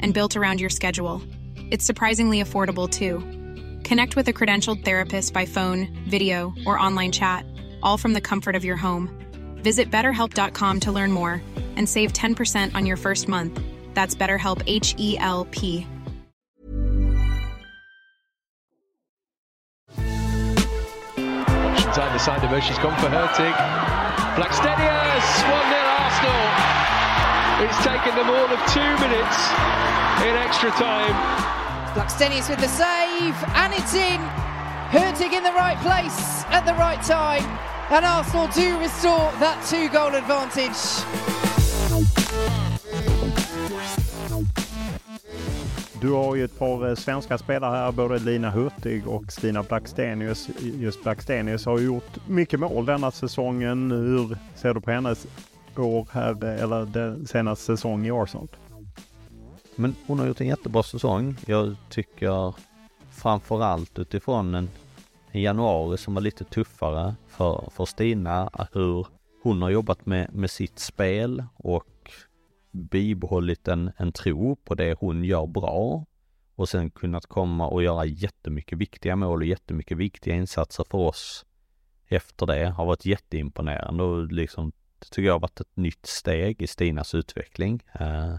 [0.00, 1.22] and built around your schedule.
[1.70, 3.18] It's surprisingly affordable too.
[3.84, 7.44] Connect with a credentialed therapist by phone, video, or online chat,
[7.82, 9.08] all from the comfort of your home.
[9.62, 11.42] Visit betterhelp.com to learn more
[11.76, 13.60] and save 10% on your first month.
[13.94, 15.86] That's BetterHelp H E L P.
[21.90, 22.60] Options either side of her.
[22.60, 23.54] She's gone for her Hurtig.
[24.36, 25.42] Blackstenius!
[25.42, 26.99] 1 0 Arsenal.
[27.62, 29.38] It's taken them all of two minutes
[30.26, 31.14] in extra time.
[31.94, 34.20] Blackstenius with the save, and it's in.
[34.90, 37.44] Hurtig in the right place at the right time,
[37.90, 41.04] and Arsenal do restore that two-goal advantage.
[46.00, 50.48] Du har ju ett par eh, svenska spelare här, både Lina Hurtig och Stina Blackstenius.
[50.58, 53.90] Just Blackstenius har gjort mycket mål denna säsongen.
[53.90, 55.26] Hur ser du på hennes
[55.82, 58.48] år här, eh, eller den senaste säsong i Arsenal.
[59.76, 61.36] Men hon har gjort en jättebra säsong.
[61.46, 62.54] Jag tycker
[63.10, 64.68] framförallt utifrån en,
[65.30, 69.06] en januari som var lite tuffare för, för Stina, hur
[69.42, 72.10] hon har jobbat med, med sitt spel och
[72.70, 76.04] bibehållit en, en tro på det hon gör bra
[76.54, 81.46] och sen kunnat komma och göra jättemycket viktiga mål och jättemycket viktiga insatser för oss
[82.08, 86.62] efter det har varit jätteimponerande och liksom det tycker jag har varit ett nytt steg
[86.62, 87.82] i Stinas utveckling.
[87.92, 88.34] Eh,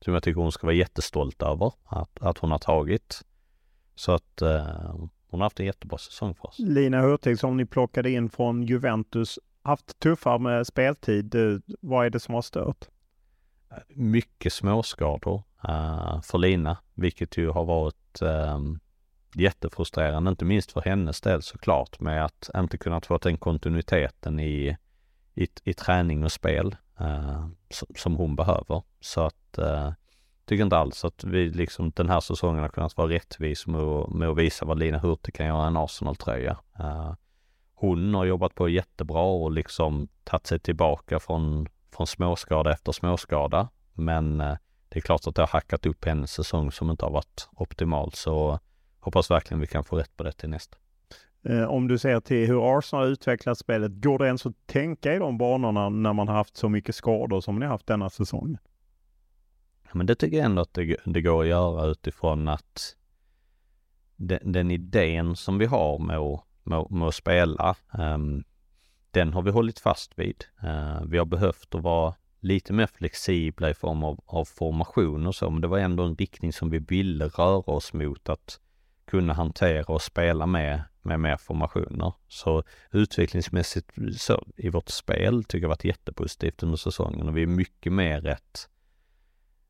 [0.00, 3.22] som jag tycker hon ska vara jättestolt över att, att hon har tagit.
[3.94, 4.94] Så att eh,
[5.26, 6.58] hon har haft en jättebra säsong för oss.
[6.58, 11.34] Lina Hurtig som ni plockade in från Juventus, haft tuffare med speltid.
[11.34, 12.88] Eh, vad är det som har stört?
[13.88, 18.80] Mycket småskador uh, för Lina, vilket ju har varit um,
[19.34, 24.76] jättefrustrerande, inte minst för hennes del såklart, med att inte kunna få den kontinuiteten i
[25.34, 28.82] i, i träning och spel eh, som, som, hon behöver.
[29.00, 29.92] Så att eh,
[30.44, 34.28] tycker inte alls att vi liksom den här säsongen har kunnat vara rättvis med, med
[34.28, 36.58] att visa vad Lina Hurtig kan göra i en Arsenal-tröja.
[36.78, 37.14] Eh,
[37.74, 43.68] hon har jobbat på jättebra och liksom tagit sig tillbaka från, från småskada efter småskada.
[43.92, 44.56] Men eh,
[44.88, 48.12] det är klart att det har hackat upp hennes säsong som inte har varit optimal.
[48.12, 48.58] Så
[49.00, 50.76] hoppas verkligen vi kan få rätt på det till nästa.
[51.44, 55.14] Eh, om du ser till hur Arsenal har utvecklat spelet, går det ens att tänka
[55.14, 58.10] i de banorna när man har haft så mycket skador som ni har haft denna
[58.10, 58.58] säsong?
[59.92, 62.96] Men det tycker jag ändå att det, det går att göra utifrån att
[64.16, 68.44] den, den idén som vi har med att, med, med att spela, um,
[69.10, 70.44] den har vi hållit fast vid.
[70.64, 75.34] Uh, vi har behövt att vara lite mer flexibla i form av, av formation och
[75.34, 78.60] så, men det var ändå en riktning som vi ville röra oss mot att
[79.04, 82.12] kunna hantera och spela med med mer formationer.
[82.28, 87.46] Så utvecklingsmässigt så, i vårt spel tycker jag varit jättepositivt under säsongen och vi är
[87.46, 88.68] mycket mer ett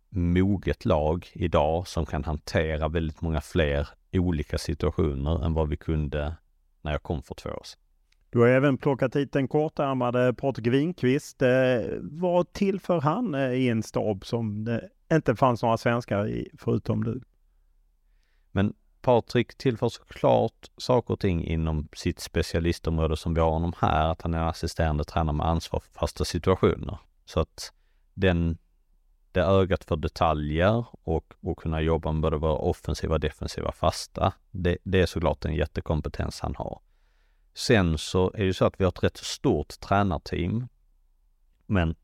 [0.08, 6.36] moget lag idag som kan hantera väldigt många fler olika situationer än vad vi kunde
[6.82, 7.78] när jag kom för två år sedan.
[8.30, 11.42] Du har även plockat hit den kortärmade Patrik Winqvist.
[11.42, 11.48] Eh,
[12.00, 17.04] vad tillför han eh, i en stab som det inte fanns några svenskar i förutom
[17.04, 17.20] du?
[18.50, 24.08] Men Patrik tillför såklart saker och ting inom sitt specialistområde som vi har honom här,
[24.08, 26.98] att han är assisterande tränare med ansvar för fasta situationer.
[27.24, 27.72] Så att
[28.14, 28.58] den
[29.32, 34.32] det ögat för detaljer och, och kunna jobba med både våra offensiva defensiva fasta.
[34.50, 36.80] Det, det är såklart en jättekompetens han har.
[37.54, 40.68] Sen så är det ju så att vi har ett rätt stort tränarteam.
[41.66, 41.94] Men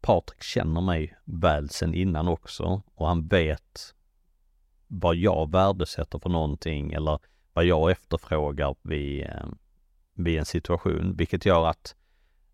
[0.00, 3.94] Patrik känner mig väl sen innan också och han vet
[4.92, 7.18] vad jag värdesätter för någonting eller
[7.52, 9.46] vad jag efterfrågar vid, eh,
[10.14, 11.94] vid en situation, vilket gör att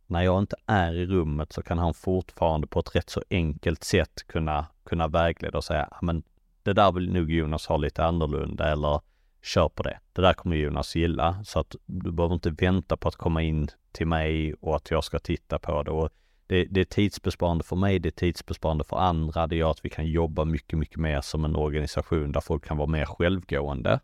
[0.06, 3.84] när jag inte är i rummet så kan han fortfarande på ett rätt så enkelt
[3.84, 6.22] sätt kunna, kunna vägleda och säga, men
[6.62, 9.00] det där vill nog Jonas ha lite annorlunda eller
[9.42, 9.98] kör på det.
[10.12, 11.44] Det där kommer Jonas gilla.
[11.44, 15.04] Så att du behöver inte vänta på att komma in till mig och att jag
[15.04, 15.90] ska titta på det.
[15.90, 16.10] Och
[16.46, 19.46] det, det är tidsbesparande för mig, det är tidsbesparande för andra.
[19.46, 22.76] Det gör att vi kan jobba mycket, mycket mer som en organisation där folk kan
[22.76, 24.00] vara mer självgående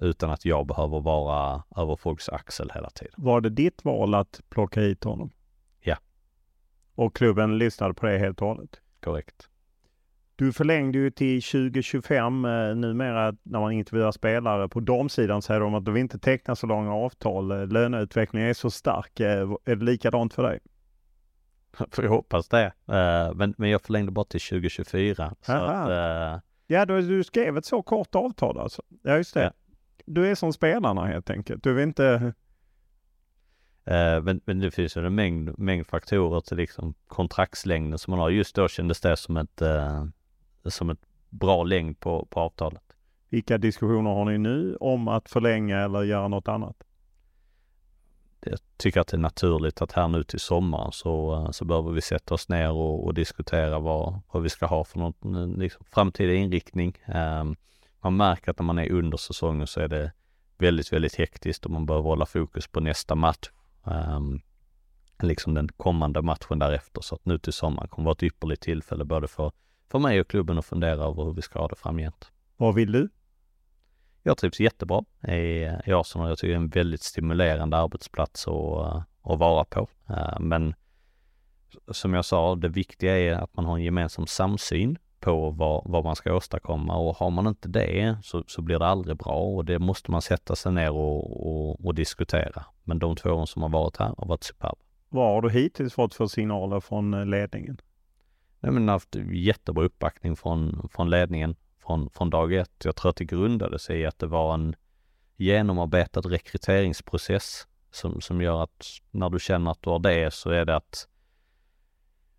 [0.00, 3.14] utan att jag behöver vara över folks axel hela tiden.
[3.16, 5.32] Var det ditt val att plocka hit honom?
[5.80, 5.96] Ja.
[6.94, 8.80] Och klubben lyssnade på det helt och hållet?
[9.00, 9.48] Korrekt.
[10.36, 12.44] Du förlängde ju till 2025.
[12.44, 16.66] Eh, numera när man intervjuar spelare på damsidan säger de att de inte tecknar så
[16.66, 17.50] långa avtal.
[17.50, 19.20] Eh, löneutvecklingen är så stark.
[19.20, 20.58] Eh, är det likadant för dig?
[21.90, 22.66] Får jag hoppas det.
[22.66, 25.34] Uh, men, men jag förlängde bara till 2024.
[25.40, 26.40] Så att, uh...
[26.66, 28.82] Ja, du, du skrev ett så kort avtal alltså.
[29.02, 29.42] Ja, just det.
[29.42, 29.52] Ja.
[30.06, 31.62] Du är som spelarna helt enkelt.
[31.62, 32.34] Du vill inte...
[33.90, 38.20] Uh, men, men det finns ju en mängd, mängd faktorer till liksom kontraktslängden som man
[38.20, 38.30] har.
[38.30, 39.62] Just då kändes det som ett,
[40.64, 41.00] som ett
[41.30, 42.82] bra längd på, på avtalet.
[43.28, 46.76] Vilka diskussioner har ni nu om att förlänga eller göra något annat?
[48.46, 51.90] Jag tycker att det är naturligt att här nu till sommaren så, eh, så behöver
[51.90, 55.58] vi sätta oss ner och, och diskutera vad, vad vi ska ha för någon eh,
[55.58, 56.98] liksom, framtida inriktning.
[57.06, 57.56] Um,
[58.00, 60.12] man märker att när man är under säsongen så är det
[60.58, 63.50] väldigt, väldigt hektiskt och man behöver hålla fokus på nästa match.
[63.84, 64.40] Um,
[65.22, 67.00] liksom den kommande matchen därefter.
[67.00, 69.52] Så att nu till sommaren kommer vara ett ypperligt tillfälle både för,
[69.90, 72.30] för mig och klubben att fundera över hur vi ska ha det framgent.
[72.56, 73.08] Vad vill du?
[74.22, 76.28] Jag trivs jättebra i, i Arsenal.
[76.28, 79.88] Jag tycker det är en väldigt stimulerande arbetsplats att, att vara på.
[80.08, 80.74] Eh, men
[81.90, 86.04] som jag sa, det viktiga är att man har en gemensam samsyn på vad, vad
[86.04, 89.64] man ska åstadkomma och har man inte det så, så blir det aldrig bra och
[89.64, 92.64] det måste man sätta sig ner och, och, och diskutera.
[92.84, 94.76] Men de två åren som har varit här har varit superba.
[95.08, 97.80] Vad har du hittills fått för signaler från eh, ledningen?
[98.60, 101.56] Nej, men haft jättebra uppbackning från, från ledningen
[101.86, 102.84] från, från dag ett.
[102.84, 104.76] Jag tror att det grundade sig i att det var en
[105.36, 110.64] genomarbetad rekryteringsprocess som, som gör att när du känner att du har det så är
[110.64, 111.08] det att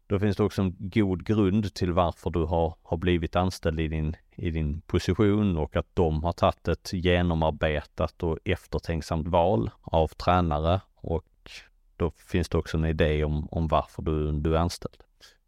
[0.08, 3.88] då finns det också en god grund till varför du har, har blivit anställd i
[3.88, 10.08] din, i din position och att de har tagit ett genomarbetat och eftertänksamt val av
[10.08, 11.52] tränare och
[11.98, 15.04] då finns det också en idé om, om varför du, du är anställd.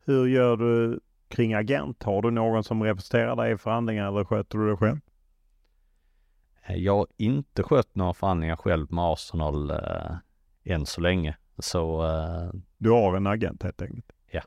[0.05, 2.03] Hur gör du kring agent?
[2.03, 4.99] Har du någon som representerar dig i förhandlingar eller sköter du det själv?
[6.65, 10.17] Eh, jag har inte skött några förhandlingar själv med Arsenal äh,
[10.63, 11.37] än så länge.
[11.57, 12.59] Så, äh...
[12.77, 14.11] Du har en agent helt enkelt?
[14.31, 14.41] Ja.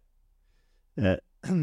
[0.97, 1.17] Äh,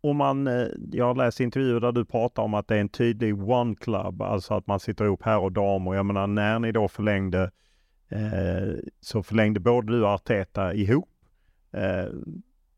[0.00, 0.48] om man,
[0.92, 4.22] jag har läst intervjuer där du pratar om att det är en tydlig one club,
[4.22, 5.94] alltså att man sitter ihop här och damer.
[5.94, 7.50] Jag menar när ni då förlängde
[9.00, 11.08] så förlängde både du och Arteta ihop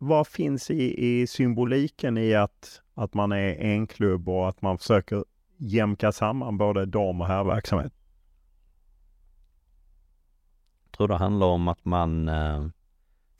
[0.07, 4.78] vad finns i, i symboliken i att, att man är en klubb och att man
[4.78, 5.24] försöker
[5.57, 7.92] jämka samman både dam och herrverksamhet?
[10.84, 12.66] Jag tror det handlar om att man eh,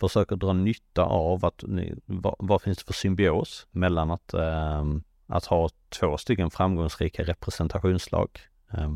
[0.01, 1.65] försöker dra nytta av att,
[2.07, 4.85] vad, vad, finns det för symbios mellan att, eh,
[5.27, 8.41] att ha två stycken framgångsrika representationslag.
[8.73, 8.91] Eh,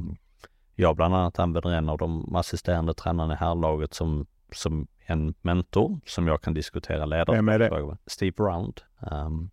[0.75, 6.01] jag bland annat använder en av de assisterande tränarna i herrlaget som, som en mentor
[6.07, 7.99] som jag kan diskutera ledarskapsfrågor med.
[8.07, 8.81] Steve Round.
[8.99, 9.51] Um,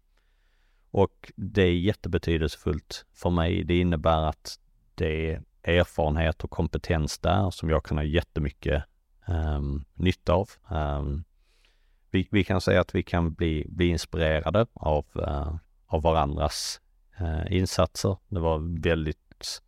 [0.92, 3.64] och det är jättebetydelsefullt för mig.
[3.64, 4.60] Det innebär att
[4.96, 8.84] det är erfarenhet och kompetens där som jag kan ha jättemycket
[9.28, 10.50] um, nytta av.
[10.72, 11.24] Um,
[12.12, 16.82] vi, vi, kan säga att vi kan bli, bli inspirerade av, uh, av varandras
[17.22, 18.18] uh, insatser.
[18.28, 19.62] Det var väldigt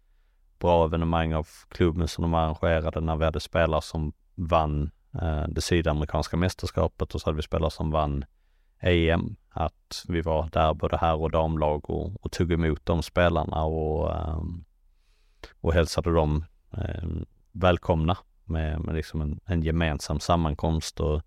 [0.59, 5.61] bra evenemang av klubben som de arrangerade när vi hade spelare som vann Eh, det
[5.61, 8.25] sydamerikanska mästerskapet och så hade vi spelare som vann
[8.79, 9.35] EM.
[9.49, 14.15] Att vi var där både här och damlag och, och tog emot de spelarna och,
[14.15, 14.63] ehm,
[15.61, 21.21] och hälsade dem ehm, välkomna med, med liksom en, en gemensam sammankomst och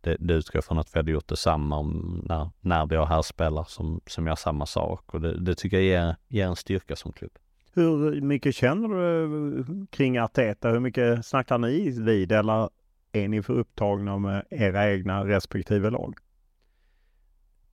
[0.00, 3.22] det, det utgår från att vi hade gjort detsamma om när, när vi har här
[3.22, 6.96] spelare som, som gör samma sak och det, det tycker jag ger, ger en styrka
[6.96, 7.32] som klubb.
[7.72, 10.68] Hur mycket känner du eh, kring Arteta?
[10.68, 12.68] Hur mycket snackar ni vid eller
[13.14, 16.14] är ni för upptagna med eh, era egna respektive lag?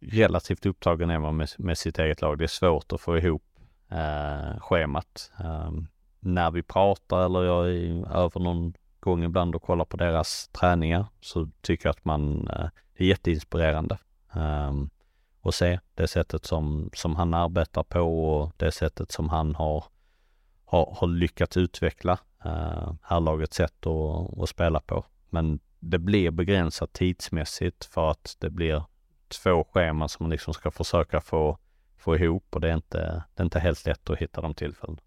[0.02, 2.38] relativt upptagen är man med, med sitt eget lag.
[2.38, 3.44] Det är svårt att få ihop
[3.90, 5.32] eh, schemat.
[5.40, 5.72] Eh,
[6.20, 11.06] när vi pratar eller jag är över någon gång ibland och kollar på deras träningar
[11.22, 13.98] så tycker jag att man, eh, det är jätteinspirerande.
[14.34, 14.90] Ehm,
[15.42, 19.84] och se det sättet som, som han arbetar på och det sättet som han har,
[20.66, 25.06] har, har lyckats utveckla eh, uh, herrlagets sätt att, att spela på.
[25.32, 28.84] Men det blir begränsat tidsmässigt för att det blir
[29.28, 31.58] två scheman som man liksom ska försöka få,
[31.98, 35.00] få ihop och det är, inte, det är inte helt lätt att hitta de tillfällena.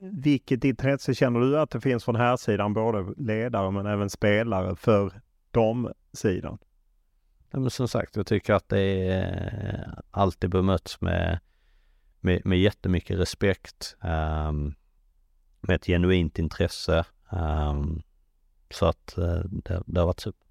[0.00, 4.76] Vilket intresse känner du att det finns från här sidan både ledare men även spelare
[4.76, 5.20] för
[5.50, 6.58] de sidan?
[7.50, 11.38] Ja, men som sagt, jag tycker att det är alltid bemötts med,
[12.20, 13.96] med, med jättemycket respekt,
[14.48, 14.74] um,
[15.60, 17.04] med ett genuint intresse.
[17.30, 18.02] Um,
[18.74, 20.46] så att uh, det, det har varit super.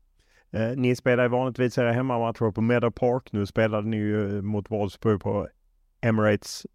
[0.51, 3.31] Eh, ni spelar vanligtvis era hemmamatcher på Meadow Park.
[3.31, 5.47] Nu spelade ni ju mot Wolfsburg på
[6.01, 6.65] Emirates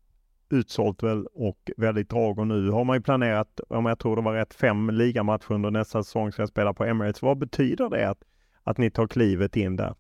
[0.51, 4.23] utsålt väl och väldigt drag och nu har man ju planerat, om jag tror det
[4.23, 7.23] var rätt, fem ligamatcher under nästa säsong ska jag spela på Emirates.
[7.23, 8.23] Vad betyder det att,
[8.63, 9.95] att ni tar klivet in där?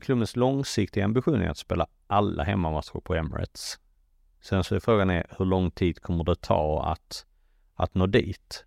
[0.00, 3.78] Klubbens långsiktiga ambition är att spela alla hemmamatcher på Emirates.
[4.40, 7.26] Sen så är frågan är hur lång tid kommer det ta att,
[7.74, 8.64] att nå dit?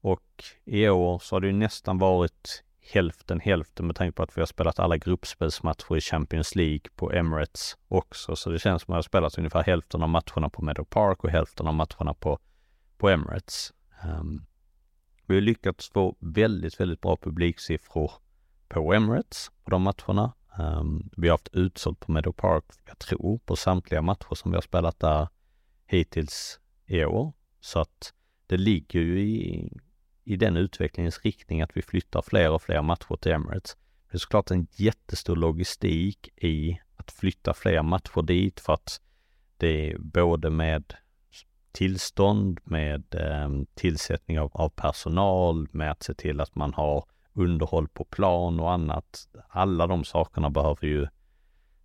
[0.00, 4.36] Och i år så har det ju nästan varit hälften hälften med tanke på att
[4.36, 8.36] vi har spelat alla gruppspelsmatcher i Champions League på Emirates också.
[8.36, 11.24] Så det känns som att vi har spelat ungefär hälften av matcherna på Meadow Park
[11.24, 12.38] och hälften av matcherna på,
[12.98, 13.72] på Emirates.
[14.04, 14.46] Um,
[15.26, 18.12] vi har lyckats få väldigt, väldigt bra publiksiffror
[18.68, 20.32] på Emirates på de matcherna.
[20.58, 24.56] Um, vi har haft utsålt på Meadow Park, jag tror, på samtliga matcher som vi
[24.56, 25.28] har spelat där
[25.86, 27.32] hittills i år.
[27.60, 28.14] Så att
[28.46, 29.72] det ligger ju i,
[30.28, 33.76] i den utvecklingens riktning att vi flyttar fler och fler matcher till Emirates.
[34.10, 39.00] Det är såklart en jättestor logistik i att flytta fler matcher dit för att
[39.56, 40.94] det är både med
[41.72, 47.88] tillstånd, med eh, tillsättning av, av, personal, med att se till att man har underhåll
[47.88, 49.28] på plan och annat.
[49.48, 51.06] Alla de sakerna behöver ju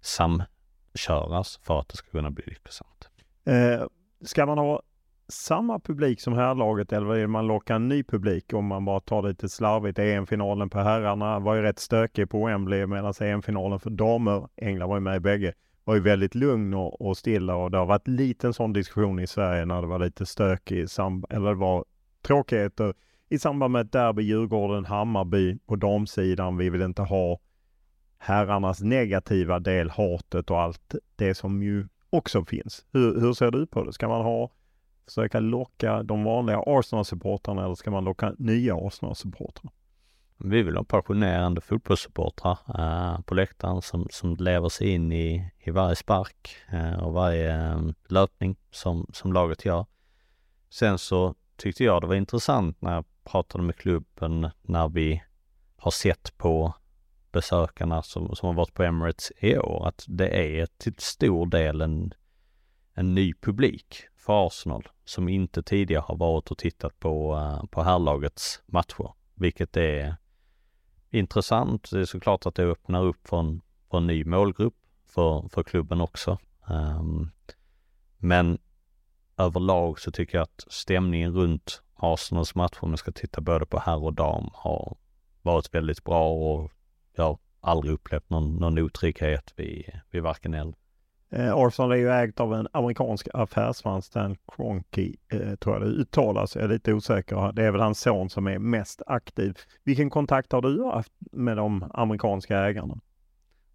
[0.01, 3.09] samköras för att det ska kunna bli lyckosamt.
[3.45, 3.87] Eh,
[4.21, 4.81] ska man ha
[5.27, 9.21] samma publik som herrlaget eller vill man locka en ny publik om man bara tar
[9.21, 9.99] det lite slarvigt?
[9.99, 14.95] EM-finalen på herrarna var ju rätt stökig på Wembley medan EM-finalen för damer, England var
[14.95, 15.53] ju med i bägge,
[15.83, 19.19] var ju väldigt lugn och, och stilla och det har varit lite en sån diskussion
[19.19, 20.87] i Sverige när det var lite stökig,
[21.29, 21.85] eller det var
[22.21, 22.93] tråkigheter
[23.29, 26.57] i samband med ett derby Djurgården-Hammarby på damsidan.
[26.57, 27.39] Vi vill inte ha
[28.17, 32.85] herrarnas negativa del, hatet och allt det som ju också finns.
[32.91, 33.93] Hur, hur ser du på det?
[33.93, 34.51] Ska man ha
[35.05, 39.71] försöka locka de vanliga Arsenal-supportrarna eller ska man locka nya Arsenal-supportrar?
[40.37, 45.71] Vi vill ha passionerande fotbollssupportrar eh, på läktaren som, som lever sig in i, i
[45.71, 49.85] varje spark eh, och varje eh, löpning som, som laget gör.
[50.69, 55.23] Sen så tyckte jag det var intressant när jag pratade med klubben när vi
[55.77, 56.73] har sett på
[57.31, 61.81] besökarna som, som har varit på Emirates i år att det är till stor del
[61.81, 62.13] en,
[62.93, 63.95] en ny publik
[64.25, 69.77] för Arsenal som inte tidigare har varit och tittat på, eh, på herrlagets matcher, vilket
[69.77, 70.15] är
[71.09, 71.91] intressant.
[71.91, 73.61] Det är såklart att det öppnar upp för en,
[73.91, 76.37] för en ny målgrupp för, för klubben också.
[76.67, 77.31] Um,
[78.17, 78.57] men
[79.37, 83.79] överlag så tycker jag att stämningen runt Arsenals matcher, om man ska titta både på
[83.79, 84.97] herr och dam, har
[85.41, 86.71] varit väldigt bra och
[87.15, 90.73] jag har aldrig upplevt någon, någon otrygghet vid, vid varken eller.
[91.35, 95.87] Eh, Arsenal är ju ägt av en amerikansk affärsman, Stan Kroenke, eh, tror jag det
[95.87, 96.55] uttalas.
[96.55, 97.51] Jag är lite osäker.
[97.51, 99.57] Det är väl hans son som är mest aktiv.
[99.83, 102.99] Vilken kontakt har du haft med de amerikanska ägarna?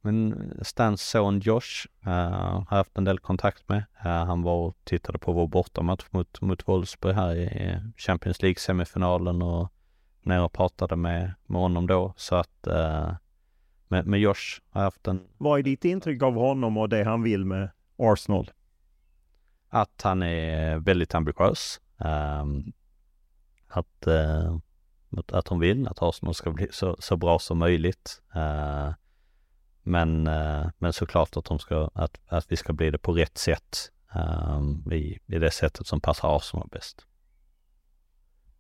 [0.01, 3.79] Men Stans son Josh uh, har haft en del kontakt med.
[3.79, 9.43] Uh, han var och tittade på vår bortamatch mot, mot Wolfsburg här i Champions League-semifinalen
[9.43, 9.73] och
[10.23, 12.15] när och pratade med, med honom då.
[12.17, 13.13] Så att uh,
[13.89, 15.21] med, med Josh har haft en...
[15.39, 18.51] Vad är ditt intryck av honom och det han vill med Arsenal?
[19.69, 21.81] Att han är väldigt ambitiös.
[21.97, 22.73] Um,
[23.69, 24.59] att, uh,
[25.33, 28.23] att hon vill att Arsenal ska bli så, så bra som möjligt.
[28.37, 28.95] Uh,
[29.83, 33.39] men, uh, men såklart att, de ska, att, att vi ska bli det på rätt
[33.39, 33.93] sätt.
[34.15, 37.07] Um, i, I det sättet som passar Arsenal bäst.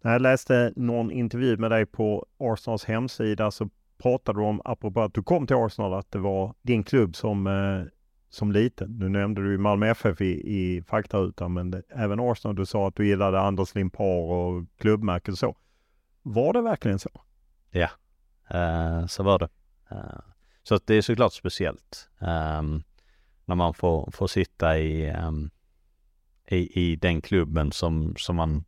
[0.02, 5.14] Jag läste någon intervju med dig på Arsenals hemsida så pratade du om, apropå att
[5.14, 7.92] du kom till Arsenal, att det var din klubb som, eh,
[8.30, 8.98] som liten.
[8.98, 12.96] Nu nämnde du Malmö FF i, i faktarutan, men det, även Arsenal, du sa att
[12.96, 15.56] du gillade Anders Limpar och klubbmärket och så.
[16.22, 17.10] Var det verkligen så?
[17.70, 17.90] Ja,
[18.50, 19.48] eh, så var det.
[19.90, 20.20] Eh,
[20.62, 22.82] så att det är såklart speciellt ehm,
[23.44, 25.50] när man får, får sitta i, ehm,
[26.46, 28.64] i, i den klubben som, som man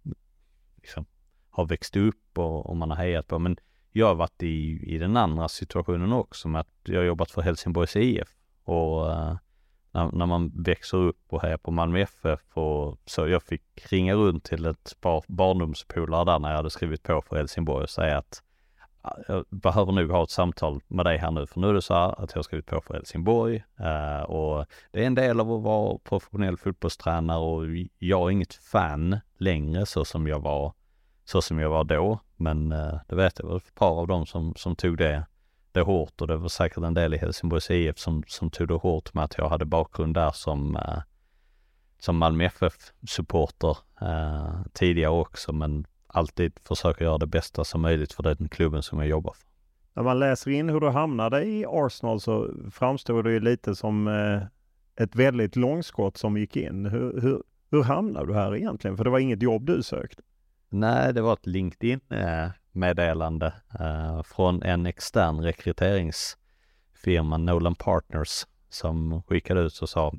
[0.77, 1.07] liksom
[1.51, 3.39] har växt upp och, och man har hejat på.
[3.39, 3.57] Men
[3.93, 7.43] jag har varit i, i den andra situationen också med att jag har jobbat för
[7.43, 8.29] Helsingborgs IF
[8.65, 9.37] och eh,
[9.93, 14.15] när, när, man växer upp och hejar på Malmö FF och så jag fick ringa
[14.15, 18.19] runt till ett par barndomspolare där när jag hade skrivit på för Helsingborg och säga
[18.19, 18.43] att
[19.03, 21.83] ah, jag behöver nog ha ett samtal med dig här nu, för nu är det
[21.83, 25.41] så här att jag har skrivit på för Helsingborg eh, och det är en del
[25.41, 27.65] av att vara professionell fotbollstränare och
[27.99, 30.73] jag är inget fan längre så som jag var,
[31.25, 32.21] så som jag var då.
[32.41, 35.27] Men eh, det vet jag väl ett par av dem som, som tog det,
[35.73, 38.75] det hårt och det var säkert en del i Helsingborgs IF som, som tog det
[38.75, 40.99] hårt med att jag hade bakgrund där som, eh,
[41.99, 48.23] som Malmö FF-supporter eh, tidigare också, men alltid försöker göra det bästa som möjligt för
[48.23, 49.51] den klubben som jag jobbar för.
[49.95, 54.09] När man läser in hur du hamnade i Arsenal så framstår det ju lite som
[54.09, 54.43] eh,
[55.05, 56.87] ett väldigt långskott som gick in.
[56.87, 58.97] Hur, hur, hur hamnade du här egentligen?
[58.97, 60.23] För det var inget jobb du sökte.
[60.73, 69.79] Nej, det var ett LinkedIn-meddelande eh, från en extern rekryteringsfirma, Nolan Partners, som skickade ut
[69.79, 70.15] och sa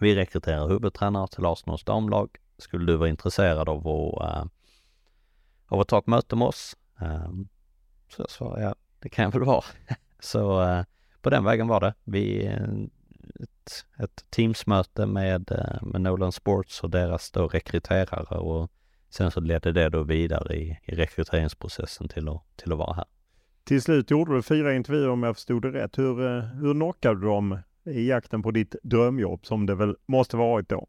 [0.00, 2.36] vi rekryterar huvudtränare till Arsenals damlag.
[2.58, 4.44] Skulle du vara intresserad av att eh,
[5.66, 6.76] av att ta ett möte med oss.
[7.00, 7.30] Eh,
[8.08, 9.64] så jag svarade, ja, det kan jag väl vara.
[10.20, 10.66] Så
[11.22, 11.94] på den vägen var det.
[12.04, 12.46] Vi,
[13.40, 15.50] ett, ett Teamsmöte med,
[15.82, 18.70] med Nolan Sports och deras då rekryterare och
[19.08, 23.04] sen så ledde det då vidare i, i rekryteringsprocessen till att, till att vara här.
[23.64, 25.98] Till slut gjorde du fyra intervjuer om jag förstod det rätt.
[25.98, 30.68] Hur, hur knockade du dem i jakten på ditt drömjobb som det väl måste varit
[30.68, 30.86] då?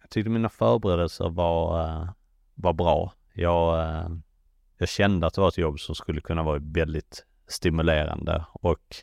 [0.00, 2.08] Jag tyckte mina förberedelser var
[2.54, 3.12] var bra.
[3.32, 4.08] Jag, eh,
[4.78, 8.96] jag kände att det var ett jobb som skulle kunna vara väldigt stimulerande och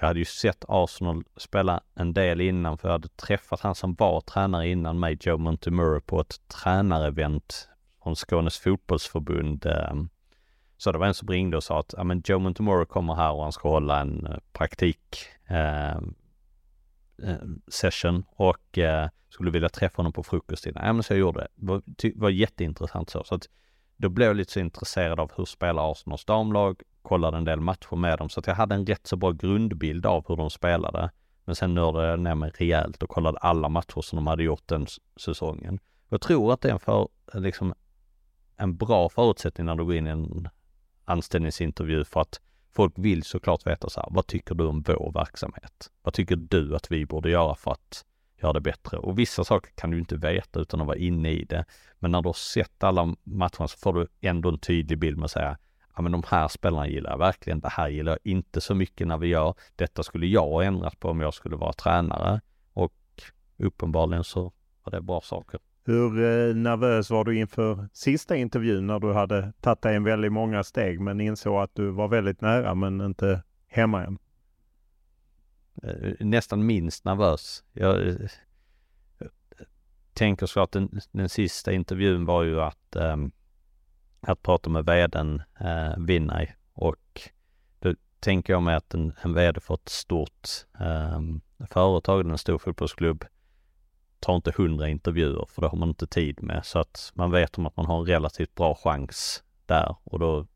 [0.00, 3.94] jag hade ju sett Arsenal spela en del innan för jag hade träffat han som
[3.94, 7.68] var tränare innan mig, Joe Montemurro, på ett tränarevent
[8.02, 9.66] från Skånes fotbollsförbund.
[9.66, 10.08] Ehm,
[10.76, 13.32] så det var en som ringde och sa att ja, men Joe Montemurro kommer här
[13.32, 15.28] och han ska hålla en eh, praktik
[17.22, 17.36] Eh,
[17.68, 20.86] session och eh, skulle vilja träffa honom på frukost innan.
[20.86, 21.48] Ja men så jag gjorde det.
[21.54, 21.82] Det var,
[22.14, 23.24] var jätteintressant så.
[23.24, 23.48] så att
[23.96, 27.96] då blev jag lite så intresserad av hur spelar Arsenals damlag, kollade en del matcher
[27.96, 31.10] med dem så att jag hade en rätt så bra grundbild av hur de spelade.
[31.44, 34.68] Men sen nördade jag ner mig rejält och kollade alla matcher som de hade gjort
[34.68, 34.86] den
[35.16, 35.78] säsongen.
[36.08, 37.74] Jag tror att det är en, för, liksom,
[38.56, 40.48] en bra förutsättning när du går in i en
[41.04, 42.40] anställningsintervju för att
[42.72, 45.90] folk vill såklart veta så här, vad tycker du om vår verksamhet?
[46.02, 48.04] Vad tycker du att vi borde göra för att
[48.42, 48.98] göra det bättre?
[48.98, 51.64] Och vissa saker kan du inte veta utan att vara inne i det.
[51.98, 55.24] Men när du har sett alla matcherna så får du ändå en tydlig bild med
[55.24, 55.58] att säga,
[55.96, 59.06] ja men de här spelarna gillar jag verkligen, det här gillar jag inte så mycket
[59.06, 62.40] när vi gör, detta skulle jag ha ändrat på om jag skulle vara tränare.
[62.72, 62.92] Och
[63.56, 64.52] uppenbarligen så
[64.84, 65.60] var det bra saker.
[65.84, 70.32] Hur eh, nervös var du inför sista intervjun när du hade tagit dig en väldigt
[70.32, 74.18] många steg men insåg att du var väldigt nära men inte hemma än?
[75.82, 77.64] Eh, nästan minst nervös.
[77.72, 78.30] Jag, eh,
[80.16, 83.32] tänker så att den, den sista intervjun var ju att, um,
[84.20, 87.30] att prata med vdn eh, uh, Vinnaj och
[87.78, 90.48] då tänker jag mig att en, en vd för ett stort
[90.80, 93.24] um, företag, en stor fotbollsklubb,
[94.20, 96.64] tar inte hundra intervjuer för det har man inte tid med.
[96.64, 100.46] Så att man vet om att man har en relativt bra chans där och då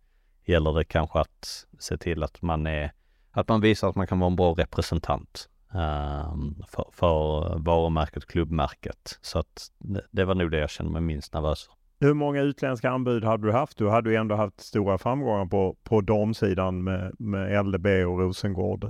[0.45, 2.93] gäller det kanske att se till att man är,
[3.31, 9.19] att man visar att man kan vara en bra representant um, för, för varumärket, klubbmärket.
[9.21, 11.75] Så att det, det var nog det jag kände mig minst nervös för.
[12.07, 13.79] Hur många utländska anbud hade du haft?
[13.79, 18.85] Du hade ju ändå haft stora framgångar på, på damsidan med, med LDB och Rosengård.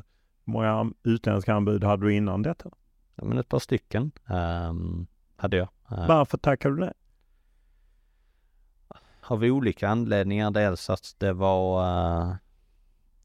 [0.45, 2.71] Hur många utländska anbud hade du innan detta?
[3.21, 5.69] ja, men ett par stycken um, hade jag.
[5.93, 6.93] Uh, Varför tackade du det?
[9.21, 10.51] Av olika anledningar.
[10.51, 12.35] Dels att det var uh,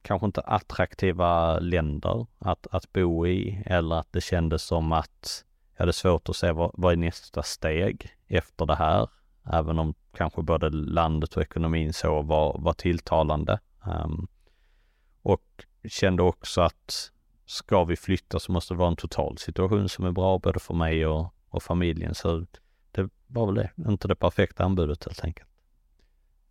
[0.06, 5.44] kanske inte attraktiva länder att, att bo i eller att det kändes som att
[5.74, 9.10] jag hade svårt att se vad, vad är nästa steg efter det här.
[9.54, 13.60] Även om kanske både landet och ekonomin så var, var tilltalande.
[13.86, 14.28] Um,
[15.22, 17.12] och kände också att
[17.46, 20.74] ska vi flytta så måste det vara en total situation som är bra både för
[20.74, 22.16] mig och, och familjen.
[22.16, 22.46] Så
[22.92, 25.50] det var väl det, inte det perfekta anbudet helt enkelt.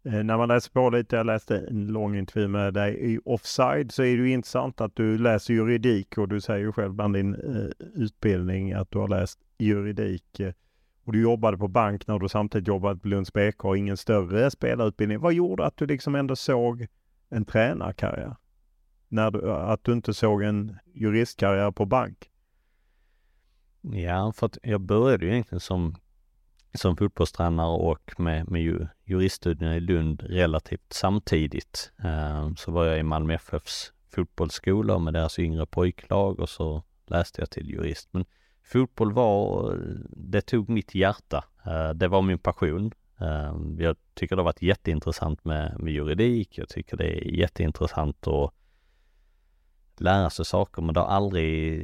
[0.05, 3.93] Eh, när man läser på lite, jag läste en lång intervju med dig i Offside,
[3.93, 7.15] så är det ju intressant att du läser juridik och du säger ju själv bland
[7.15, 10.41] din eh, utbildning att du har läst juridik.
[10.41, 10.53] Eh,
[11.05, 14.51] och du jobbade på bank när du samtidigt jobbade på Lunds BK, och ingen större
[14.51, 15.21] spelarutbildning.
[15.21, 16.87] Vad gjorde att du liksom ändå såg
[17.31, 18.37] en tränarkarriär?
[19.15, 22.31] när du, att du inte såg en juristkarriär på bank?
[23.81, 25.97] Ja, för att jag började ju egentligen som,
[26.75, 31.93] som fotbollstränare och med, med juriststudierna i Lund relativt samtidigt.
[32.05, 37.41] Ehm, så var jag i Malmö FFs fotbollsskola med deras yngre pojklag och så läste
[37.41, 38.09] jag till jurist.
[38.13, 38.25] Men
[38.63, 39.77] fotboll var,
[40.11, 41.45] det tog mitt hjärta.
[41.65, 42.93] Ehm, det var min passion.
[43.19, 46.59] Ehm, jag tycker det har varit jätteintressant med, med juridik.
[46.59, 48.55] Jag tycker det är jätteintressant att
[49.97, 51.83] lära sig saker men det har aldrig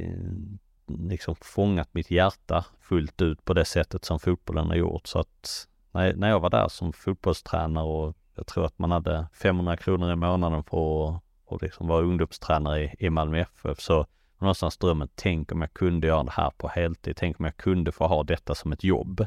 [1.09, 5.07] liksom fångat mitt hjärta fullt ut på det sättet som fotbollen har gjort.
[5.07, 9.27] Så att när, när jag var där som fotbollstränare och jag tror att man hade
[9.33, 11.21] 500 kronor i månaden för att
[11.51, 15.73] och liksom vara ungdomstränare i, i Malmö FF så var någonstans drömmen, tänk om jag
[15.73, 18.83] kunde göra det här på heltid, tänk om jag kunde få ha detta som ett
[18.83, 19.25] jobb.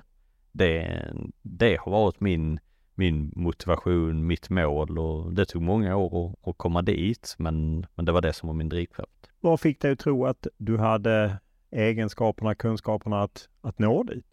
[0.53, 1.05] Det,
[1.43, 2.61] det har varit min,
[2.95, 8.05] min motivation, mitt mål och det tog många år att, att komma dit men, men
[8.05, 9.31] det var det som var min drivkraft.
[9.41, 11.39] Vad fick dig att tro att du hade
[11.75, 14.27] egenskaperna, kunskaperna att, att nå dit?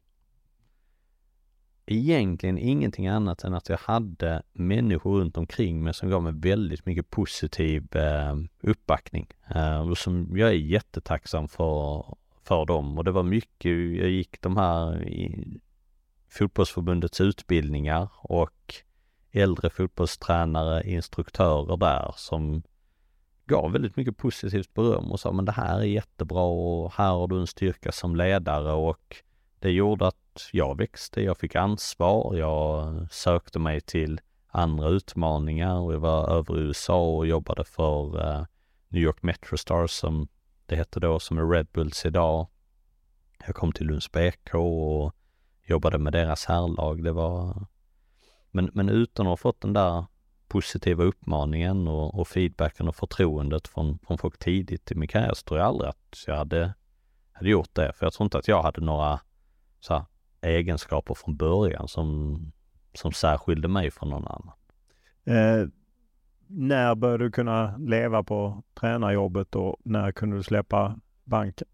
[1.85, 6.85] Egentligen ingenting annat än att jag hade människor runt omkring mig som gav mig väldigt
[6.85, 12.05] mycket positiv eh, uppbackning eh, och som jag är jättetacksam för,
[12.43, 12.97] för dem.
[12.97, 15.45] Och det var mycket, jag gick de här i
[16.29, 18.75] fotbollsförbundets utbildningar och
[19.31, 22.63] äldre fotbollstränare, instruktörer där som
[23.52, 27.28] gav väldigt mycket positivt beröm och sa men det här är jättebra och här har
[27.28, 29.16] du en styrka som ledare och
[29.60, 35.93] det gjorde att jag växte, jag fick ansvar, jag sökte mig till andra utmaningar och
[35.93, 38.45] jag var över i USA och jobbade för uh,
[38.89, 40.28] New York Metro Stars som
[40.66, 42.47] det hette då, som är Red Bulls idag.
[43.45, 45.16] Jag kom till Lunds BK och
[45.66, 47.04] jobbade med deras herrlag.
[47.04, 47.66] Det var...
[48.52, 50.06] Men, men utan att ha fått den där
[50.52, 55.43] positiva uppmaningen och, och feedbacken och förtroendet från, från folk tidigt i min karriär så
[55.43, 56.74] tror jag aldrig att jag hade,
[57.32, 57.93] hade gjort det.
[57.93, 59.20] För jag tror inte att jag hade några
[59.80, 60.04] så här,
[60.41, 62.38] egenskaper från början som,
[62.93, 64.52] som särskilde mig från någon annan.
[65.24, 65.68] Eh,
[66.47, 71.68] när började du kunna leva på tränarjobbet och när kunde du släppa banken?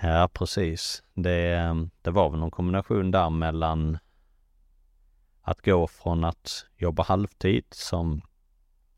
[0.00, 1.02] Ja, precis.
[1.14, 1.72] Det,
[2.02, 3.98] det var väl någon kombination där mellan
[5.42, 8.22] att gå från att jobba halvtid som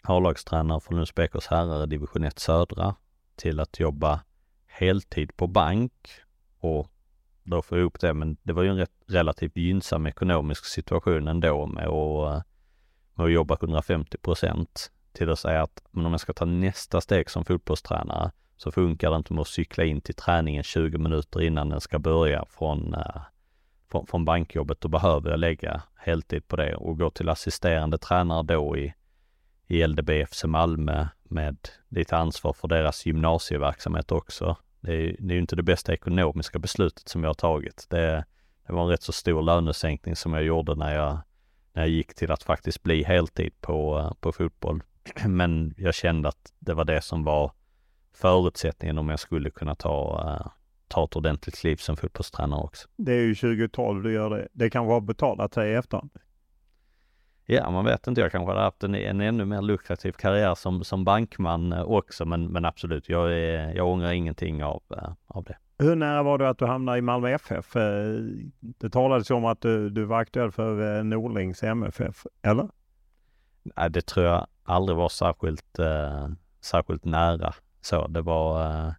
[0.02, 2.94] A-lagstränare för Lunds BKs herrar i division 1 södra
[3.36, 4.20] till att jobba
[4.66, 5.92] heltid på bank
[6.58, 6.90] och
[7.42, 8.14] då få ihop det.
[8.14, 12.42] Men det var ju en rätt, relativt gynnsam ekonomisk situation ändå med att, eh,
[13.14, 17.00] med att jobba 150 procent till att säga att men om jag ska ta nästa
[17.00, 21.42] steg som fotbollstränare så funkar det inte med att cykla in till träningen 20 minuter
[21.42, 23.22] innan den ska börja från, eh,
[23.90, 24.80] från, från bankjobbet.
[24.80, 28.94] Då behöver jag lägga heltid på det och gå till assisterande tränare då i,
[29.66, 31.56] i LDBFC Malmö med
[31.88, 34.56] lite ansvar för deras gymnasieverksamhet också.
[34.80, 37.86] Det är, det är ju inte det bästa ekonomiska beslutet som jag har tagit.
[37.90, 38.24] Det,
[38.66, 41.18] det var en rätt så stor lönesänkning som jag gjorde när jag,
[41.72, 44.82] när jag gick till att faktiskt bli heltid på, på fotboll.
[45.26, 47.52] Men jag kände att det var det som var
[48.12, 50.52] förutsättningen om jag skulle kunna ta, eh,
[50.94, 52.88] ta ett ordentligt kliv som fotbollstränare också.
[52.96, 54.48] Det är ju 2012 du gör det.
[54.52, 56.10] Det kan vara betalat sig i efterhand.
[57.46, 58.20] Ja, man vet inte.
[58.20, 62.24] Jag kanske hade haft en, en ännu mer lukrativ karriär som, som bankman eh, också,
[62.24, 65.56] men, men absolut, jag, är, jag ångrar ingenting av, uh, av det.
[65.78, 67.72] Hur nära var du att du hamnade i Malmö FF?
[68.60, 72.68] Det talades om att du, du var aktuell för Norlings MFF, eller?
[73.62, 75.78] Nej, det tror jag aldrig var särskilt,
[76.60, 77.54] särskilt nära.
[77.80, 78.94] Så det var,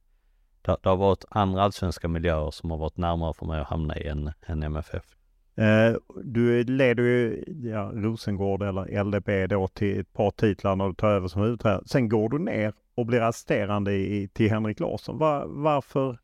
[0.66, 3.98] det, det har varit andra allsvenska miljöer som har varit närmare för mig att hamna
[3.98, 5.16] i än, än MFF.
[5.62, 10.94] Uh, du leder ju ja, Rosengård eller LDB då till ett par titlar när du
[10.94, 11.84] tar över som huvudtränare.
[11.86, 15.18] Sen går du ner och blir assisterande i, till Henrik Larsson.
[15.18, 16.20] Var, varför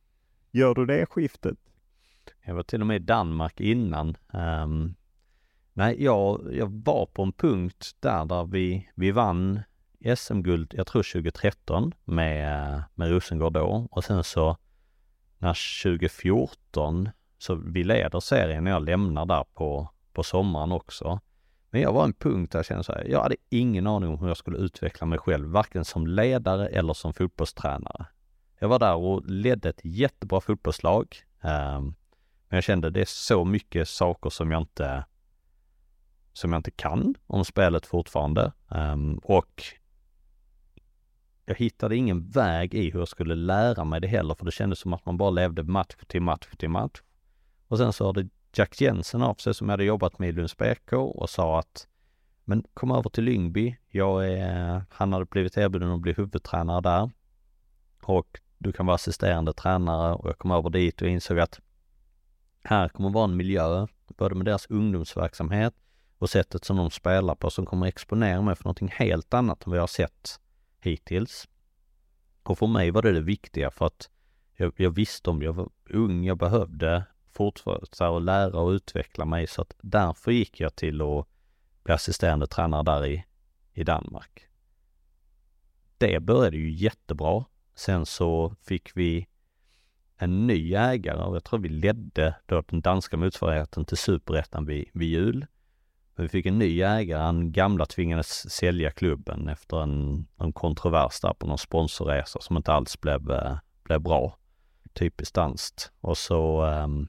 [0.52, 1.58] gör du det skiftet?
[2.46, 4.18] Jag var till och med i Danmark innan.
[4.34, 4.96] Um,
[5.74, 9.60] nej, jag, jag var på en punkt där, där vi, vi vann
[10.16, 14.58] SM-guld, jag tror 2013 med, med Rosengård då och sen så
[15.38, 21.20] när 2014 så vi leder serien när jag lämnar där på, på sommaren också.
[21.70, 24.20] Men jag var en punkt där jag kände så här, jag hade ingen aning om
[24.20, 28.06] hur jag skulle utveckla mig själv, varken som ledare eller som fotbollstränare.
[28.60, 31.18] Jag var där och ledde ett jättebra fotbollslag.
[31.42, 31.84] Ehm,
[32.48, 35.06] men jag kände det är så mycket saker som jag inte
[36.34, 38.52] som jag inte kan om spelet fortfarande.
[38.72, 39.64] Ehm, och
[41.46, 44.80] jag hittade ingen väg i hur jag skulle lära mig det heller, för det kändes
[44.80, 47.02] som att man bara levde match till match till match.
[47.68, 50.58] Och sen så hörde Jack Jensen av sig som jag hade jobbat med i Lunds
[50.58, 51.88] BK och sa att
[52.44, 53.76] Men kom över till Lyngby.
[53.90, 57.12] Jag är, han hade blivit erbjuden att bli huvudtränare där.
[58.04, 61.60] Och du kan vara assisterande tränare och jag kom över dit och insåg att
[62.64, 65.74] här kommer vara en miljö, både med deras ungdomsverksamhet
[66.18, 69.70] och sättet som de spelar på som kommer exponera mig för någonting helt annat än
[69.70, 70.40] vad jag har sett
[70.86, 71.48] hittills.
[72.44, 74.10] Och för mig var det det viktiga för att
[74.56, 79.48] jag, jag visste om jag var ung, jag behövde fortsätta att lära och utveckla mig
[79.48, 81.28] så att därför gick jag till att
[81.84, 83.26] bli assisterande tränare där i,
[83.74, 84.48] i Danmark.
[85.98, 87.46] Det började ju jättebra.
[87.76, 89.28] Sen så fick vi
[90.18, 94.90] en ny ägare och jag tror vi ledde då den danska motsvarigheten till superettan vid,
[94.94, 95.46] vid jul.
[96.22, 101.20] Men vi fick en ny ägare, han gamla tvingades sälja klubben efter en, en kontrovers
[101.20, 104.38] där på någon sponsorresa som inte alls blev, eh, blev bra.
[104.94, 105.92] Typiskt danskt.
[106.02, 107.08] Och så um,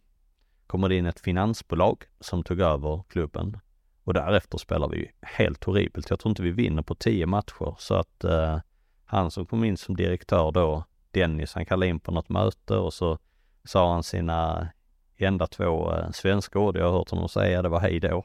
[0.66, 3.58] kommer det in ett finansbolag som tog över klubben.
[4.04, 6.10] Och därefter spelar vi helt horribelt.
[6.10, 8.58] Jag tror inte vi vinner på tio matcher så att uh,
[9.04, 12.94] han som kom in som direktör då, Dennis, han kallade in på något möte och
[12.94, 13.18] så
[13.64, 14.68] sa han sina
[15.16, 18.24] enda två uh, svenska ord jag har hört honom säga, det var hej då.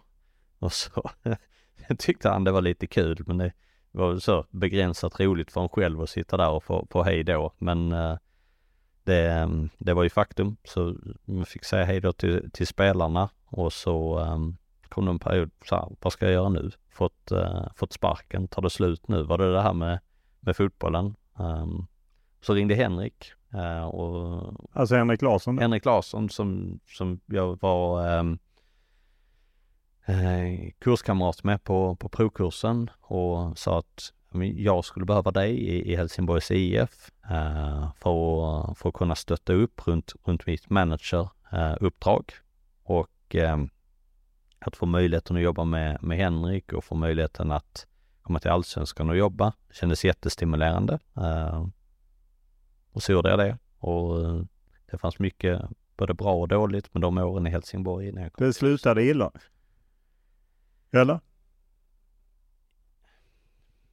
[0.59, 1.09] Och så
[1.97, 3.53] tyckte han det var lite kul, men det
[3.91, 7.53] var så begränsat roligt för en själv att sitta där och få, få hej då.
[7.57, 8.17] Men uh,
[9.03, 10.95] det, det var ju faktum, så
[11.25, 14.57] man fick säga hej då till, till spelarna och så um,
[14.89, 16.71] kom det en period, så här, vad ska jag göra nu?
[16.89, 19.23] Fått, uh, fått sparken, tar det slut nu?
[19.23, 19.99] Var det det här med,
[20.39, 21.15] med fotbollen?
[21.33, 21.87] Um,
[22.41, 24.53] så ringde Henrik uh, och...
[24.73, 25.59] Alltså Henrik Larsson?
[25.59, 28.39] Henrik Larsson som, som jag var um,
[30.09, 34.13] uh, kurskamrat med på, på provkursen och sa att
[34.55, 39.87] jag skulle behöva dig i, i Helsingborgs IF uh, för, för att kunna stötta upp
[39.87, 42.33] runt, runt mitt manageruppdrag.
[42.83, 43.69] och um,
[44.59, 47.87] att få möjligheten att jobba med, med Henrik och få möjligheten att
[48.21, 49.53] komma till Allsvenskan och jobba.
[49.67, 50.99] Det kändes jättestimulerande.
[52.91, 53.57] Och så gjorde jag det.
[53.79, 54.17] Och
[54.91, 55.61] det fanns mycket
[55.97, 58.47] både bra och dåligt med de åren i Helsingborg innan jag kom.
[58.47, 59.31] Det slutade illa?
[60.91, 61.19] Eller?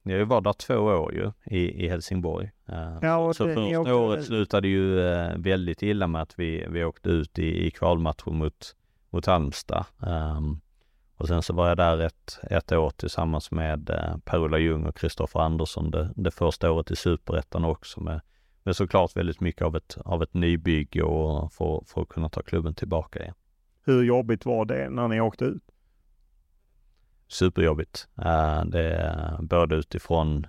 [0.07, 2.51] Jag var där två år ju i, i Helsingborg.
[2.69, 3.93] Uh, ja, så första åkte...
[3.93, 8.31] året slutade ju uh, väldigt illa med att vi, vi åkte ut i, i kvalmatcher
[8.31, 8.75] mot,
[9.09, 9.85] mot Halmstad.
[9.99, 10.61] Um,
[11.17, 14.97] och sen så var jag där ett, ett år tillsammans med uh, Per-Ola Ljung och
[14.97, 18.21] Kristoffer Andersson det, det första året i Superettan också med,
[18.63, 22.41] med såklart väldigt mycket av ett, av ett nybygge och för, för att kunna ta
[22.41, 23.35] klubben tillbaka igen.
[23.85, 25.64] Hur jobbigt var det när ni åkte ut?
[27.35, 28.07] Superjobbigt.
[28.17, 30.47] Eh, det är både utifrån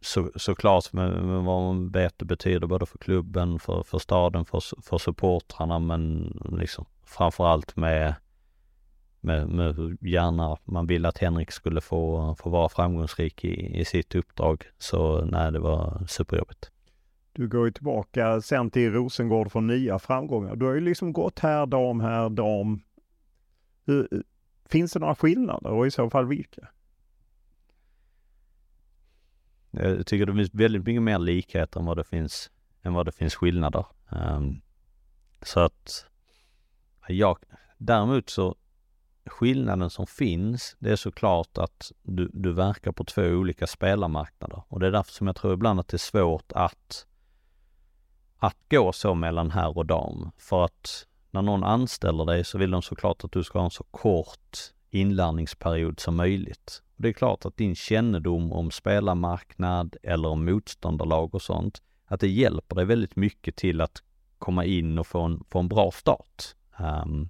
[0.00, 4.62] så, såklart med, vad man vet det betyder både för klubben, för, för staden, för,
[4.82, 8.14] för supportrarna men liksom framförallt med,
[9.20, 13.84] med, med hur gärna man ville att Henrik skulle få, få vara framgångsrik i, i
[13.84, 14.64] sitt uppdrag.
[14.78, 16.70] Så nej, det var superjobbigt.
[17.32, 20.56] Du går ju tillbaka sen till Rosengård för nya framgångar.
[20.56, 22.80] Du har ju liksom gått här dam, här dam.
[23.86, 24.08] Hur,
[24.70, 26.68] Finns det några skillnader och i så fall vilka?
[29.70, 32.50] Jag tycker det finns väldigt mycket mer likheter än vad det finns,
[32.82, 33.86] än vad det finns skillnader.
[34.08, 34.60] Um,
[35.42, 36.06] så att
[37.08, 37.38] jag,
[37.78, 38.56] däremot så
[39.26, 44.80] skillnaden som finns, det är såklart att du, du verkar på två olika spelarmarknader och
[44.80, 47.06] det är därför som jag tror ibland att det är svårt att
[48.36, 50.30] att gå så mellan herr och dam.
[50.38, 53.70] För att när någon anställer dig så vill de såklart att du ska ha en
[53.70, 54.58] så kort
[54.90, 56.82] inlärningsperiod som möjligt.
[56.96, 62.20] Och det är klart att din kännedom om spelarmarknad eller om motståndarlag och sånt, att
[62.20, 64.02] det hjälper dig väldigt mycket till att
[64.38, 66.44] komma in och få en, få en bra start.
[66.78, 67.28] Um,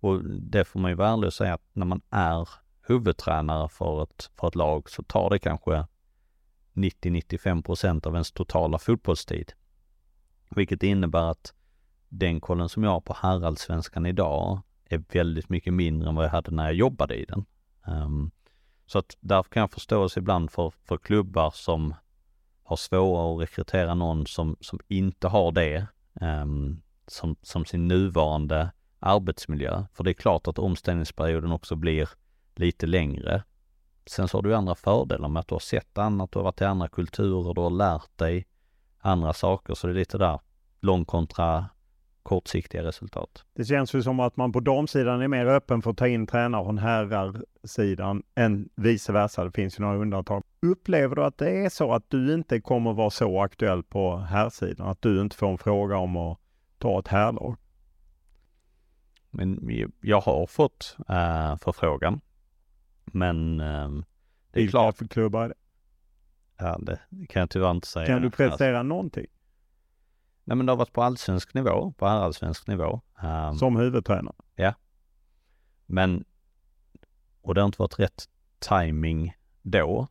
[0.00, 2.48] och det får man ju vara ärlig och säga att när man är
[2.82, 5.86] huvudtränare för ett, för ett lag så tar det kanske
[6.74, 9.52] 90-95 procent av ens totala fotbollstid.
[10.50, 11.54] Vilket innebär att
[12.08, 16.30] den kollen som jag har på herrallsvenskan idag är väldigt mycket mindre än vad jag
[16.30, 17.46] hade när jag jobbade i den.
[17.86, 18.30] Um,
[18.86, 21.94] så att därför kan jag förståelse ibland för, för klubbar som
[22.62, 25.86] har svårare att rekrytera någon som, som inte har det
[26.20, 29.84] um, som, som sin nuvarande arbetsmiljö.
[29.92, 32.08] För det är klart att omställningsperioden också blir
[32.54, 33.42] lite längre.
[34.06, 36.60] Sen så har du andra fördelar med att du har sett annat, du har varit
[36.60, 38.46] i andra kulturer, du har lärt dig
[38.98, 39.74] andra saker.
[39.74, 40.40] Så det är lite där
[40.80, 41.66] lång kontra
[42.28, 43.44] kortsiktiga resultat.
[43.54, 46.26] Det känns ju som att man på damsidan är mer öppen för att ta in
[46.26, 49.44] tränare från herrarsidan än vice versa.
[49.44, 50.42] Det finns ju några undantag.
[50.62, 54.88] Upplever du att det är så att du inte kommer vara så aktuell på herrsidan?
[54.88, 56.38] Att du inte får en fråga om att
[56.78, 57.56] ta ett herrlag?
[59.30, 59.70] Men
[60.00, 62.20] jag har fått äh, förfrågan.
[63.04, 63.88] Men äh,
[64.52, 64.96] det är Vilka klart.
[64.96, 65.54] för klubbar är det?
[66.58, 68.06] Ja, det kan jag tyvärr inte säga.
[68.06, 69.26] Kan du prestera någonting?
[70.48, 73.00] Nej men det har varit på allsvensk nivå, på herrallsvensk nivå.
[73.22, 74.34] Um, Som huvudtränare?
[74.54, 74.74] Ja.
[75.86, 76.24] Men,
[77.40, 78.28] och det har inte varit rätt
[78.58, 80.08] timing då.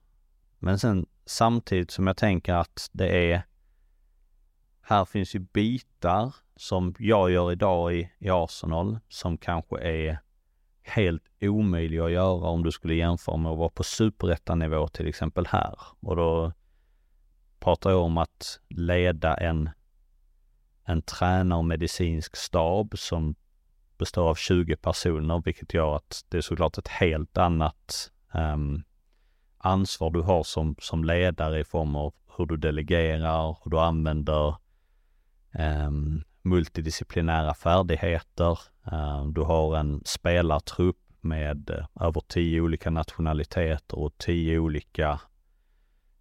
[0.59, 3.41] Men sen samtidigt som jag tänker att det är,
[4.81, 10.19] här finns ju bitar som jag gör idag i, i Arsenal som kanske är
[10.81, 15.47] helt omöjliga att göra om du skulle jämföra med att vara på superettanivå till exempel
[15.47, 15.75] här.
[15.99, 16.51] Och då
[17.59, 19.69] pratar jag om att leda en,
[20.87, 23.35] en tränare och medicinsk stab som
[23.97, 28.83] består av 20 personer, vilket gör att det är såklart ett helt annat um,
[29.57, 34.55] ansvar du har som, som ledare i form av hur du delegerar, hur du använder
[35.87, 38.59] um, multidisciplinära färdigheter.
[38.91, 45.19] Um, du har en spelartrupp med uh, över tio olika nationaliteter och tio olika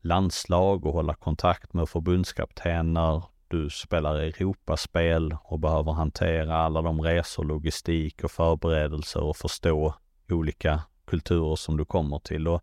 [0.01, 3.23] landslag och hålla kontakt med förbundskaptener.
[3.49, 9.95] Du spelar Europaspel och behöver hantera alla de resor, logistik och förberedelser och förstå
[10.31, 12.49] olika kulturer som du kommer till.
[12.49, 12.63] Och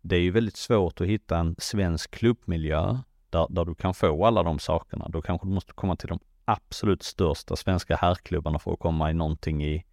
[0.00, 2.98] det är ju väldigt svårt att hitta en svensk klubbmiljö
[3.30, 5.08] där, där du kan få alla de sakerna.
[5.08, 9.14] Då kanske du måste komma till de absolut största svenska herrklubbarna för att komma i
[9.14, 9.84] någonting i,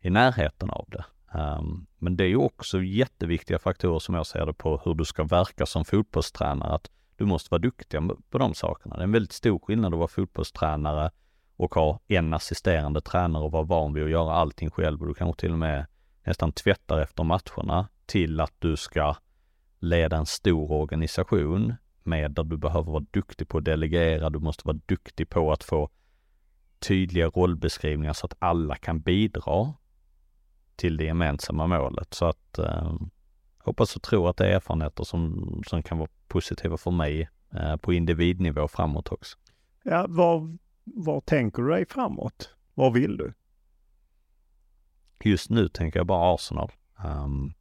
[0.00, 1.04] i närheten av det.
[1.38, 5.04] Um, men det är ju också jätteviktiga faktorer som jag ser det på hur du
[5.04, 6.74] ska verka som fotbollstränare.
[6.74, 8.00] Att du måste vara duktig
[8.30, 8.96] på de sakerna.
[8.96, 11.10] Det är en väldigt stor skillnad att vara fotbollstränare
[11.56, 15.00] och ha en assisterande tränare och vara van vid att göra allting själv.
[15.00, 15.86] Och du kanske till och med
[16.24, 19.16] nästan tvättar efter matcherna till att du ska
[19.78, 24.30] leda en stor organisation med där du behöver vara duktig på att delegera.
[24.30, 25.90] Du måste vara duktig på att få
[26.78, 29.74] tydliga rollbeskrivningar så att alla kan bidra
[30.76, 32.14] till det gemensamma målet.
[32.14, 32.92] Så att eh,
[33.58, 37.76] hoppas och tror att det är erfarenheter som, som kan vara positiva för mig eh,
[37.76, 39.38] på individnivå framåt också.
[39.82, 42.54] Ja, vad, vad tänker du dig framåt?
[42.74, 43.32] Vad vill du?
[45.24, 46.72] Just nu tänker jag bara Arsenal.
[47.04, 47.52] Um,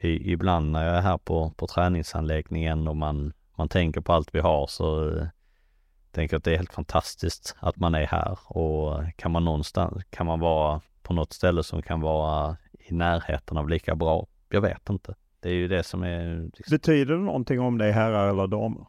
[0.00, 4.34] i, ibland när jag är här på, på träningsanläggningen och man, man tänker på allt
[4.34, 5.26] vi har så uh,
[6.10, 10.04] tänker jag att det är helt fantastiskt att man är här och kan man någonstans,
[10.10, 14.26] kan man vara på något ställe som kan vara i närheten av lika bra?
[14.48, 15.14] Jag vet inte.
[15.40, 16.42] Det är ju det som är...
[16.42, 16.76] Liksom...
[16.76, 18.86] Betyder det någonting om det är herrar eller damer?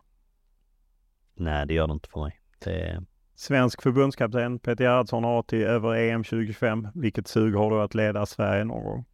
[1.35, 2.39] Nej, det gör det inte för mig.
[2.59, 3.03] Det...
[3.35, 6.87] Svensk förbundskapten Peter Gerhardsson har till över EM 2025.
[6.95, 9.05] Vilket sug har du att leda Sverige någon gång?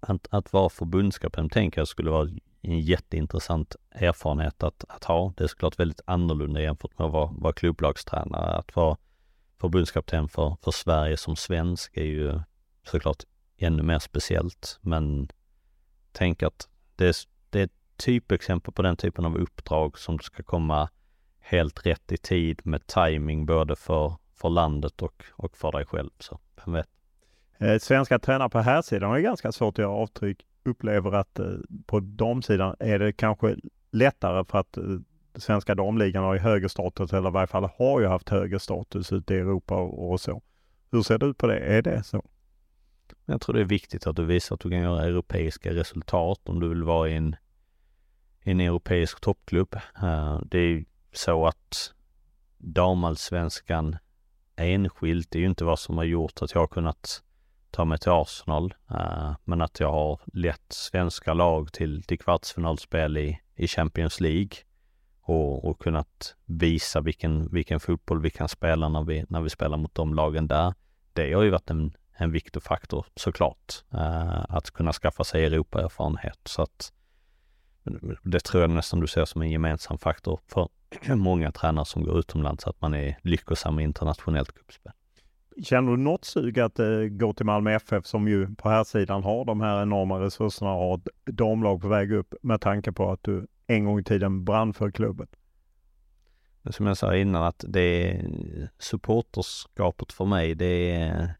[0.00, 2.28] Att, att vara förbundskapten tänker jag skulle vara
[2.62, 5.32] en jätteintressant erfarenhet att, att ha.
[5.36, 8.56] Det är såklart väldigt annorlunda jämfört med att vara, vara klubblagstränare.
[8.56, 8.96] Att vara
[9.60, 12.40] förbundskapten för, för Sverige som svensk är ju
[12.82, 13.22] såklart
[13.56, 14.78] ännu mer speciellt.
[14.80, 15.28] Men
[16.14, 17.14] tänk att det är,
[17.50, 20.88] det är ett typexempel på den typen av uppdrag som ska komma
[21.40, 26.10] helt rätt i tid med timing både för, för landet och, och för dig själv.
[26.18, 26.88] Så vem vet.
[27.58, 30.46] Eh, svenska tränare på här sidan är ganska svårt att göra avtryck.
[30.64, 31.46] Upplever att eh,
[31.86, 33.56] på damsidan är det kanske
[33.90, 34.84] lättare för att eh,
[35.36, 39.12] svenska damligan har ju högre status, eller i varje fall har ju haft högre status
[39.12, 40.42] ute i Europa och, och så.
[40.90, 41.58] Hur ser du på det?
[41.58, 42.24] Är det så?
[43.26, 46.60] Jag tror det är viktigt att du visar att du kan göra europeiska resultat om
[46.60, 47.36] du vill vara i en,
[48.40, 49.74] en europeisk toppklubb.
[50.02, 51.94] Eh, det är så att
[52.58, 53.96] damallsvenskan
[54.56, 57.22] enskilt är ju inte vad som har gjort att jag har kunnat
[57.70, 58.74] ta mig till Arsenal.
[58.90, 64.56] Eh, men att jag har lett svenska lag till, till kvartsfinalspel i, i Champions League
[65.20, 69.76] och, och kunnat visa vilken, vilken fotboll vi kan spela när vi, när vi spelar
[69.76, 70.74] mot de lagen där.
[71.12, 76.40] Det har ju varit en, en viktig faktor såklart, uh, att kunna skaffa sig Europaerfarenhet.
[76.44, 76.92] Så att
[78.22, 80.68] det tror jag nästan du ser som en gemensam faktor för
[81.14, 84.92] många tränare som går utomlands, att man är lyckosam i internationellt cupspel.
[85.62, 89.22] Känner du något sug att eh, gå till Malmö FF som ju på här sidan
[89.22, 93.10] har de här enorma resurserna och har ett damlag på väg upp med tanke på
[93.10, 95.26] att du en gång i tiden brann för klubben?
[96.70, 101.34] Som jag sa innan att det är supporterskapet för mig, det är,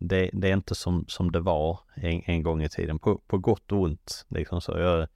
[0.00, 3.38] det, det är inte som, som det var en, en gång i tiden, på, på
[3.38, 4.26] gott och ont.
[4.28, 4.78] Liksom så.
[4.78, 5.08] Jag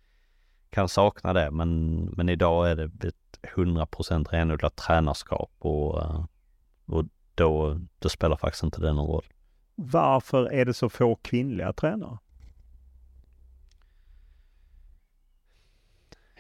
[0.71, 5.95] kan sakna det, men, men idag är det ett 100% renodlat tränarskap och,
[6.87, 7.05] och
[7.35, 9.25] då, då spelar faktiskt inte det någon roll.
[9.75, 12.19] Varför är det så få kvinnliga tränare?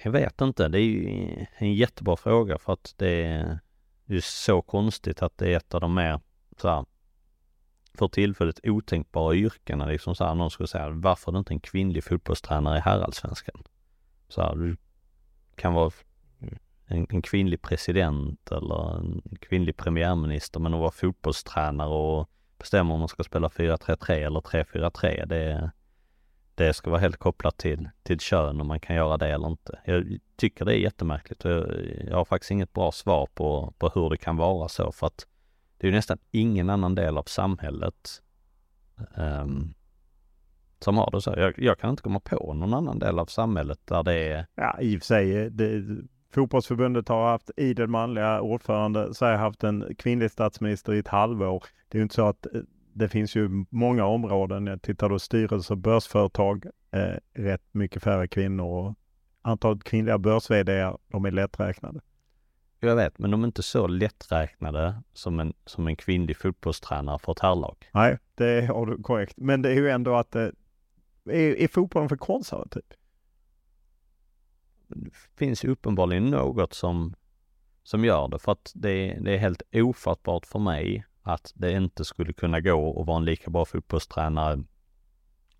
[0.02, 0.68] Jag vet inte.
[0.68, 3.58] Det är ju en jättebra fråga för att det är
[4.04, 6.20] ju så konstigt att det är ett av de mer
[6.56, 6.84] så här,
[7.98, 9.86] för tillfället otänkbara yrkena.
[9.86, 13.62] Liksom så här, någon skulle säga, varför är det inte en kvinnlig fotbollstränare i herrallsvenskan?
[14.28, 14.76] Så här, du
[15.56, 15.90] kan vara
[16.86, 23.00] en, en kvinnlig president eller en kvinnlig premiärminister, men att vara fotbollstränare och bestämma om
[23.00, 25.70] man ska spela 4-3-3 eller 3-4-3, det,
[26.54, 29.78] det ska vara helt kopplat till, till kön om man kan göra det eller inte.
[29.84, 31.66] Jag tycker det är jättemärkligt och jag,
[32.08, 35.26] jag har faktiskt inget bra svar på, på hur det kan vara så för att
[35.78, 38.22] det är ju nästan ingen annan del av samhället
[39.16, 39.74] um,
[40.80, 41.34] som har det så.
[41.36, 44.46] Jag, jag, kan inte komma på någon annan del av samhället där det är...
[44.54, 45.50] Ja, i och för sig.
[45.50, 45.84] Det,
[46.34, 49.14] fotbollsförbundet har haft idel manliga ordförande.
[49.14, 51.64] Sverige har haft en kvinnlig statsminister i ett halvår.
[51.88, 52.60] Det är ju inte så att eh,
[52.92, 54.66] det finns ju många områden.
[54.66, 58.94] Jag tittar då styrelse och börsföretag, eh, rätt mycket färre kvinnor och
[59.42, 62.00] antalet kvinnliga börs de är lätträknade.
[62.86, 67.32] Jag vet, men de är inte så lätträknade som en, som en kvinnlig fotbollstränare för
[67.32, 67.90] ett herrlag.
[67.92, 69.34] Nej, det har du korrekt.
[69.36, 70.48] Men det är ju ändå att eh,
[71.24, 72.82] är, är fotbollen för konservativ?
[74.88, 77.14] Det finns ju uppenbarligen något som,
[77.82, 82.04] som gör det, för att det, det är helt ofattbart för mig att det inte
[82.04, 84.64] skulle kunna gå att vara en lika bra fotbollstränare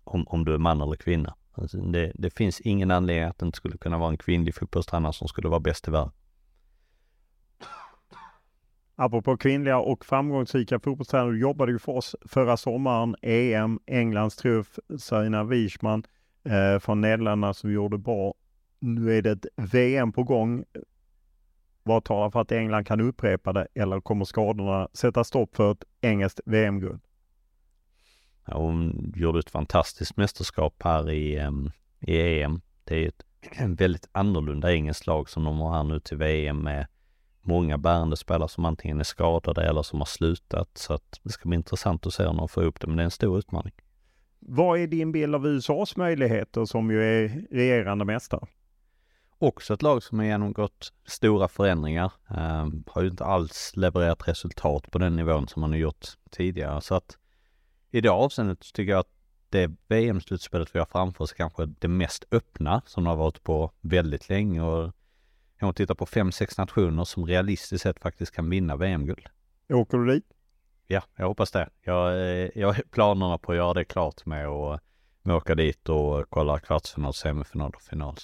[0.03, 1.35] om, om du är man eller kvinna.
[1.51, 5.13] Alltså det, det, finns ingen anledning att det inte skulle kunna vara en kvinnlig fotbollstränare
[5.13, 6.11] som skulle vara bäst i världen.
[8.95, 14.79] Apropå kvinnliga och framgångsrika fotbollstränare, du jobbade ju för oss förra sommaren, EM, Englands truff,
[14.97, 16.03] Sarina Wiesman
[16.43, 18.33] eh, från Nederländerna som gjorde bra.
[18.79, 20.63] Nu är det ett VM på gång.
[21.83, 25.83] Vad talar för att England kan upprepa det eller kommer skadorna sätta stopp för ett
[26.01, 27.01] engelskt VM-guld?
[28.45, 32.61] Ja, hon gjorde ett fantastiskt mästerskap här i, um, i EM.
[32.83, 33.25] Det är ett
[33.79, 36.87] väldigt annorlunda engelskt lag som de har här nu till VM med
[37.45, 40.69] många bärande spelare som antingen är skadade eller som har slutat.
[40.73, 43.03] Så att det ska bli intressant att se om de får upp det, men det
[43.03, 43.73] är en stor utmaning.
[44.39, 48.47] Vad är din bild av USAs möjligheter som ju är regerande mästare?
[49.37, 52.11] Också ett lag som har genomgått stora förändringar.
[52.29, 56.81] Eh, har ju inte alls levererat resultat på den nivån som man har gjort tidigare.
[56.81, 57.17] Så att
[57.91, 59.11] i det avseendet tycker jag att
[59.49, 64.29] det VM-slutspelet vi har framför oss kanske det mest öppna som har varit på väldigt
[64.29, 64.61] länge.
[64.61, 64.93] Och
[65.59, 69.27] kan man titta på fem, sex nationer som realistiskt sett faktiskt kan vinna VM-guld.
[69.73, 70.25] Åker du dit?
[70.87, 71.69] Ja, jag hoppas det.
[71.81, 74.81] Jag, eh, jag har planerna på att göra det klart med att
[75.25, 78.15] med åka dit och kolla kvartsfinal, semifinal och final.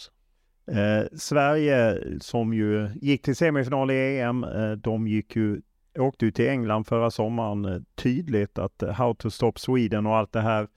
[0.67, 5.61] Eh, Sverige som ju gick till semifinal i EM, eh, de gick ju,
[5.99, 7.65] åkte ju till England förra sommaren.
[7.65, 10.67] Eh, tydligt att eh, How to stop Sweden och allt det här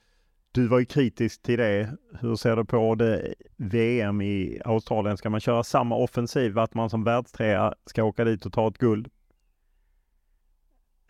[0.55, 1.97] du var ju kritisk till det.
[2.19, 5.17] Hur ser du på det VM i Australien?
[5.17, 8.77] Ska man köra samma offensiv, att man som världstrea ska åka dit och ta ett
[8.77, 9.09] guld?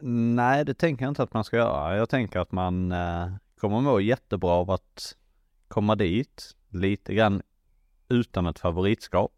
[0.02, 1.98] Nej, det tänker jag inte att man ska göra.
[1.98, 3.28] Jag tänker att man eh,
[3.60, 5.16] kommer må jättebra av att
[5.68, 7.42] komma dit lite grann
[8.10, 9.34] utan ett favoritskap.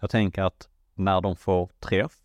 [0.00, 2.18] Jag tänker att när de får träff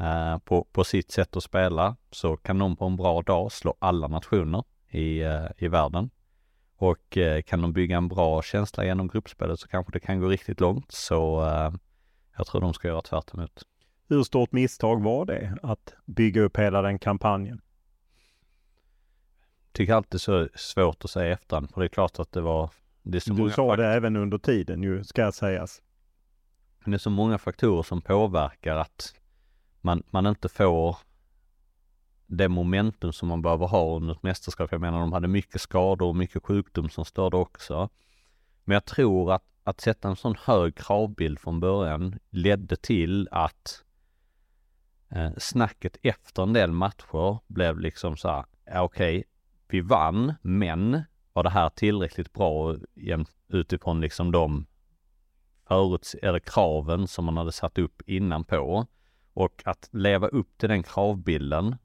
[0.00, 3.74] eh, på, på sitt sätt att spela så kan de på en bra dag slå
[3.78, 6.10] alla nationer i, eh, i världen.
[6.76, 10.28] Och eh, kan de bygga en bra känsla genom gruppspelet så kanske det kan gå
[10.28, 10.92] riktigt långt.
[10.92, 11.72] Så eh,
[12.36, 13.62] jag tror de ska göra tvärt emot.
[14.08, 17.60] Hur stort misstag var det att bygga upp hela den kampanjen?
[19.72, 22.70] Tycker alltid så svårt att säga efterhand, för det är klart att det var...
[23.02, 23.76] Det du sa faktorer.
[23.76, 25.82] det även under tiden ju, ska sägas.
[26.78, 29.14] Men det är så många faktorer som påverkar att
[29.80, 30.96] man, man inte får
[32.26, 34.72] det momentum som man behöver ha under ett mästerskap.
[34.72, 37.88] Jag menar de hade mycket skador och mycket sjukdom som störde också.
[38.64, 43.84] Men jag tror att, att sätta en sån hög kravbild från början ledde till att
[45.10, 49.24] eh, snacket efter en del matcher blev liksom så här, okej, okay,
[49.68, 52.76] vi vann, men var det här tillräckligt bra
[53.48, 54.66] utifrån liksom de
[55.68, 58.86] föruts eller kraven som man hade satt upp innan på
[59.32, 61.76] och att leva upp till den kravbilden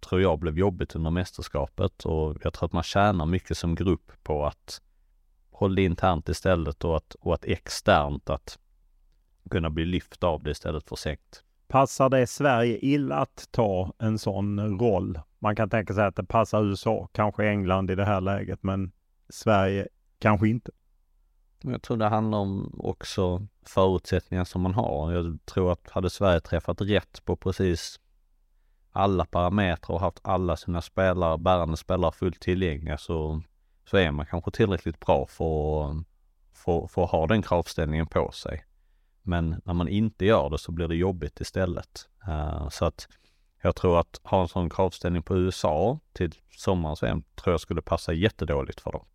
[0.00, 4.12] tror jag blev jobbigt under mästerskapet och jag tror att man tjänar mycket som grupp
[4.22, 4.80] på att
[5.50, 8.58] hålla det internt istället och att, och att externt att
[9.50, 11.44] kunna bli lyft av det istället för sänkt.
[11.68, 15.20] Passar det Sverige illa att ta en sån roll?
[15.38, 18.92] Man kan tänka sig att det passar USA, kanske England i det här läget, men
[19.28, 19.88] Sverige
[20.18, 20.70] kanske inte.
[21.62, 25.12] Jag tror det handlar om också förutsättningar som man har.
[25.12, 28.00] Jag tror att hade Sverige träffat rätt på precis
[28.98, 33.42] alla parametrar och haft alla sina spelare, bärande spelare fullt tillgängliga så,
[33.90, 35.94] så är man kanske tillräckligt bra för,
[36.52, 38.64] för, för att ha den kravställningen på sig.
[39.22, 42.08] Men när man inte gör det så blir det jobbigt istället.
[42.28, 43.08] Uh, så att
[43.62, 47.82] Jag tror att ha en sån kravställning på USA till sommarens VM tror jag skulle
[47.82, 49.06] passa jättedåligt för dem.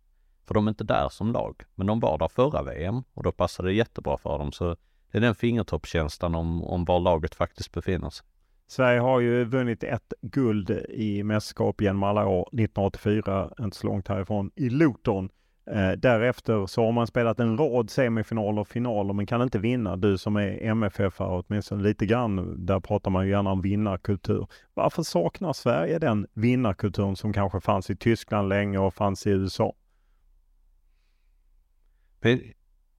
[0.46, 3.32] För de är inte där som lag, men de var där förra VM och då
[3.32, 4.52] passade det jättebra för dem.
[4.52, 4.76] Så
[5.10, 8.26] det är den fingertoppskänslan om, om var laget faktiskt befinner sig.
[8.74, 12.42] Sverige har ju vunnit ett guld i mästerskap genom alla år.
[12.42, 15.28] 1984, inte så långt härifrån, i Luton.
[15.70, 19.96] Eh, därefter så har man spelat en rad semifinaler och finaler men kan inte vinna.
[19.96, 24.46] Du som är MFF-are åtminstone lite grann, där pratar man ju gärna om vinnarkultur.
[24.74, 29.72] Varför saknar Sverige den vinnarkulturen som kanske fanns i Tyskland länge och fanns i USA?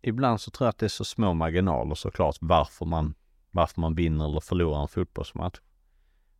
[0.01, 3.13] Ibland så tror jag att det är så små marginaler såklart varför man,
[3.55, 5.59] varför man vinner eller förlorar en fotbollsmatch.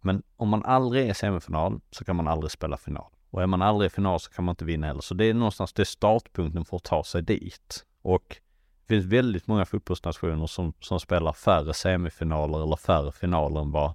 [0.01, 3.11] Men om man aldrig är semifinal så kan man aldrig spela final.
[3.29, 5.01] Och är man aldrig i final så kan man inte vinna heller.
[5.01, 7.85] Så det är någonstans det är startpunkten för att ta sig dit.
[8.01, 8.37] Och
[8.79, 13.93] det finns väldigt många fotbollsnationer som, som spelar färre semifinaler eller färre finaler än vad,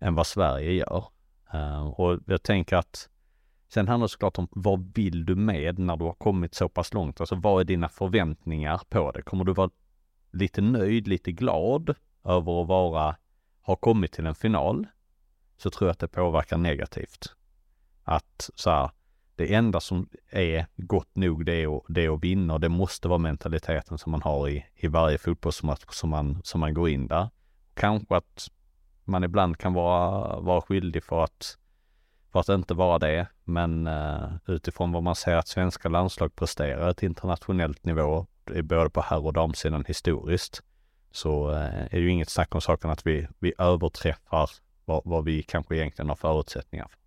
[0.00, 1.04] än vad Sverige gör.
[1.54, 3.08] Uh, och jag tänker att
[3.68, 6.94] sen handlar det såklart om vad vill du med när du har kommit så pass
[6.94, 7.20] långt?
[7.20, 9.22] Alltså vad är dina förväntningar på det?
[9.22, 9.70] Kommer du vara
[10.32, 11.94] lite nöjd, lite glad
[12.28, 13.16] över att vara,
[13.62, 14.86] ha kommit till en final?
[15.56, 17.34] Så tror jag att det påverkar negativt.
[18.04, 18.90] Att så här,
[19.36, 22.68] det enda som är gott nog det är, att, det är att vinna och det
[22.68, 26.88] måste vara mentaliteten som man har i, i varje fotbollsmatch som man, som man går
[26.88, 27.28] in där.
[27.74, 28.48] Kanske att
[29.04, 31.58] man ibland kan vara, vara skyldig för att,
[32.32, 36.90] för att inte vara det, men uh, utifrån vad man ser att svenska landslag presterar
[36.90, 38.26] ett internationellt nivå,
[38.62, 40.62] både på herr och damsidan historiskt,
[41.18, 44.50] så uh, är det ju inget snack om saken att vi, vi överträffar
[44.84, 46.98] vad, vad vi kanske egentligen har förutsättningar för.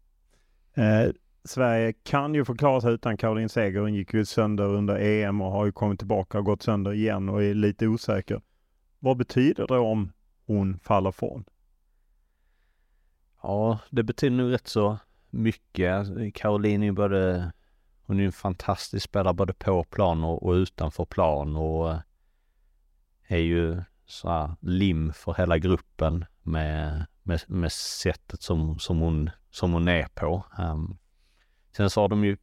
[0.82, 1.12] Eh,
[1.44, 3.80] Sverige kan ju förklara sig utan Caroline Seger.
[3.80, 7.30] Hon gick ju sönder under EM och har ju kommit tillbaka och gått sönder igen
[7.30, 8.42] och är lite osäker.
[9.00, 10.12] Vad betyder det om
[10.46, 11.44] hon faller från?
[13.44, 14.98] Ja, det betyder nog rätt så
[15.30, 16.08] mycket.
[16.34, 17.52] Caroline är ju både,
[18.04, 21.96] hon är en fantastisk spelare både på plan och, och utanför plan och
[23.28, 23.82] är ju
[24.12, 29.88] så här lim för hela gruppen med, med, med sättet som, som hon som hon
[29.88, 30.46] är på.
[30.60, 30.98] Um,
[31.78, 32.38] sen så har de ju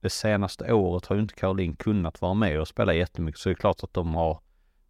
[0.00, 3.52] det senaste året har ju inte Caroline kunnat vara med och spela jättemycket så det
[3.52, 4.40] är klart att de har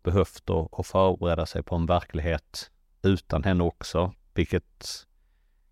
[0.03, 2.71] behövt att, att förbereda sig på en verklighet
[3.03, 5.07] utan henne också, vilket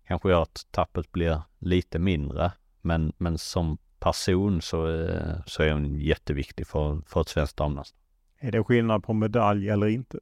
[0.07, 2.51] kanske gör att tappet blir lite mindre.
[2.81, 7.98] Men, men som person så, eh, så är hon jätteviktig för, för ett svenskt damlandslag.
[8.39, 10.19] Är det skillnad på medalj eller inte?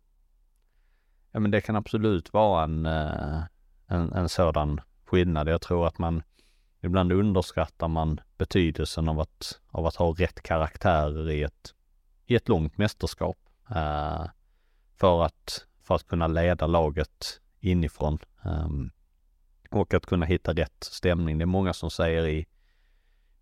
[1.32, 3.42] Ja men det kan absolut vara en, eh,
[3.88, 5.48] en, en sådan skillnad.
[5.48, 6.24] Jag tror att man
[6.82, 11.74] ibland underskattar man betydelsen av att, av att ha rätt karaktärer i ett,
[12.26, 13.38] i ett långt mästerskap.
[13.70, 14.26] eh,
[14.96, 18.20] för, att, för att kunna leda laget inifrån.
[18.46, 18.70] eh,
[19.72, 21.38] och att kunna hitta rätt stämning.
[21.38, 22.46] Det är många som säger i,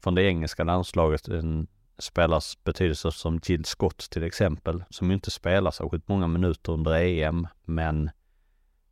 [0.03, 1.67] från det engelska landslaget, en
[1.99, 7.47] spelares betydelse som Jill Scott till exempel, som inte spelar särskilt många minuter under EM,
[7.63, 8.09] men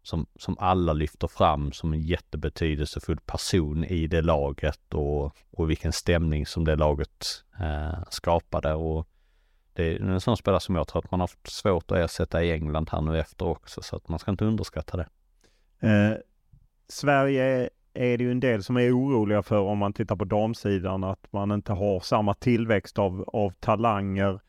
[0.03, 5.93] som, som alla lyfter fram som en jättebetydelsefull person i det laget och, och vilken
[5.93, 8.73] stämning som det laget eh, skapade.
[8.73, 9.07] Och
[9.73, 12.43] det är en sån spelare som jag tror att man har haft svårt att ersätta
[12.43, 15.07] i England här nu efter också, så att man ska inte underskatta det.
[15.88, 16.17] Eh,
[16.88, 21.03] Sverige är det ju en del som är oroliga för om man tittar på damsidan,
[21.03, 24.39] att man inte har samma tillväxt av, av talanger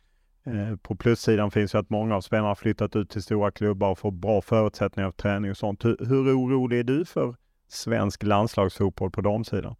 [0.47, 3.99] Eh, på plussidan finns ju att många av spelarna flyttat ut till stora klubbar och
[3.99, 5.85] får bra förutsättningar för träning och sånt.
[5.85, 7.37] Hur, hur orolig är du för
[7.69, 9.77] svensk landslagsfotboll på damsidan?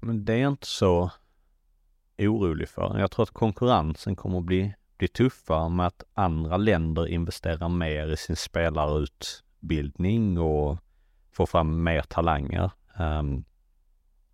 [0.00, 1.10] Men det är jag inte så
[2.18, 2.98] orolig för.
[2.98, 8.08] Jag tror att konkurrensen kommer att bli, bli tuffare med att andra länder investerar mer
[8.08, 8.36] i sin
[9.64, 10.78] utbildning och
[11.32, 12.70] få fram mer talanger.
[12.98, 13.44] Um,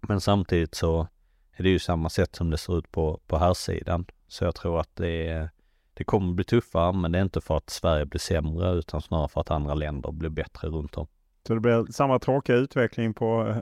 [0.01, 1.09] men samtidigt så
[1.53, 4.07] är det ju samma sätt som det ser ut på, på här sidan.
[4.29, 5.49] Så jag tror att det,
[5.95, 9.29] det kommer bli tuffare, men det är inte för att Sverige blir sämre, utan snarare
[9.29, 11.07] för att andra länder blir bättre runt om.
[11.47, 13.57] Så det blir samma tråkiga utveckling på eh,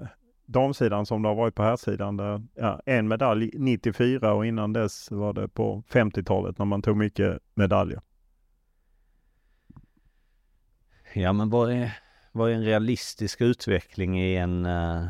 [0.47, 4.73] damsidan som det har varit på här sidan där ja, en medalj 94 och innan
[4.73, 8.01] dess var det på 50-talet när man tog mycket medaljer.
[11.19, 11.99] Ja, men vad är,
[12.33, 15.09] vad är en realistisk utveckling i en, uh,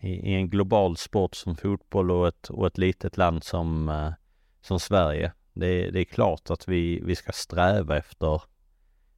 [0.00, 4.12] i, i, en global sport som fotboll och ett, och ett litet land som, uh,
[4.60, 5.32] som Sverige.
[5.52, 8.42] Det, det, är klart att vi, vi ska sträva efter,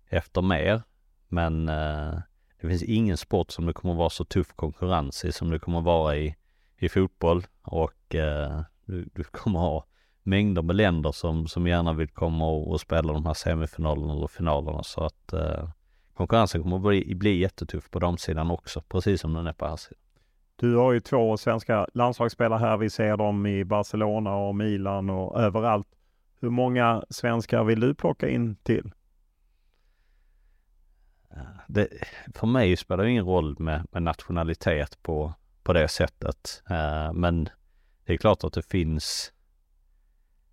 [0.09, 0.83] efter mer,
[1.29, 2.19] men uh,
[2.61, 5.81] det finns ingen sport som det kommer vara så tuff konkurrens i som det kommer
[5.81, 6.37] vara i,
[6.79, 9.87] i fotboll och uh, du, du kommer ha
[10.23, 14.27] mängder med länder som, som gärna vill komma och, och spela de här semifinalerna eller
[14.27, 15.69] finalerna så att eh,
[16.21, 19.77] konkurrensen kommer att bli, bli jättetuff på damsidan också, precis som den är på här
[19.77, 19.99] sidan.
[20.57, 22.77] Du har ju två svenska landslagsspelare här.
[22.77, 25.87] Vi ser dem i Barcelona och Milan och överallt.
[26.41, 28.93] Hur många svenskar vill du plocka in till?
[31.67, 31.89] Det,
[32.35, 36.63] för mig spelar det ingen roll med, med nationalitet på, på det sättet.
[36.71, 37.45] Uh, men
[38.05, 39.33] det är klart att det finns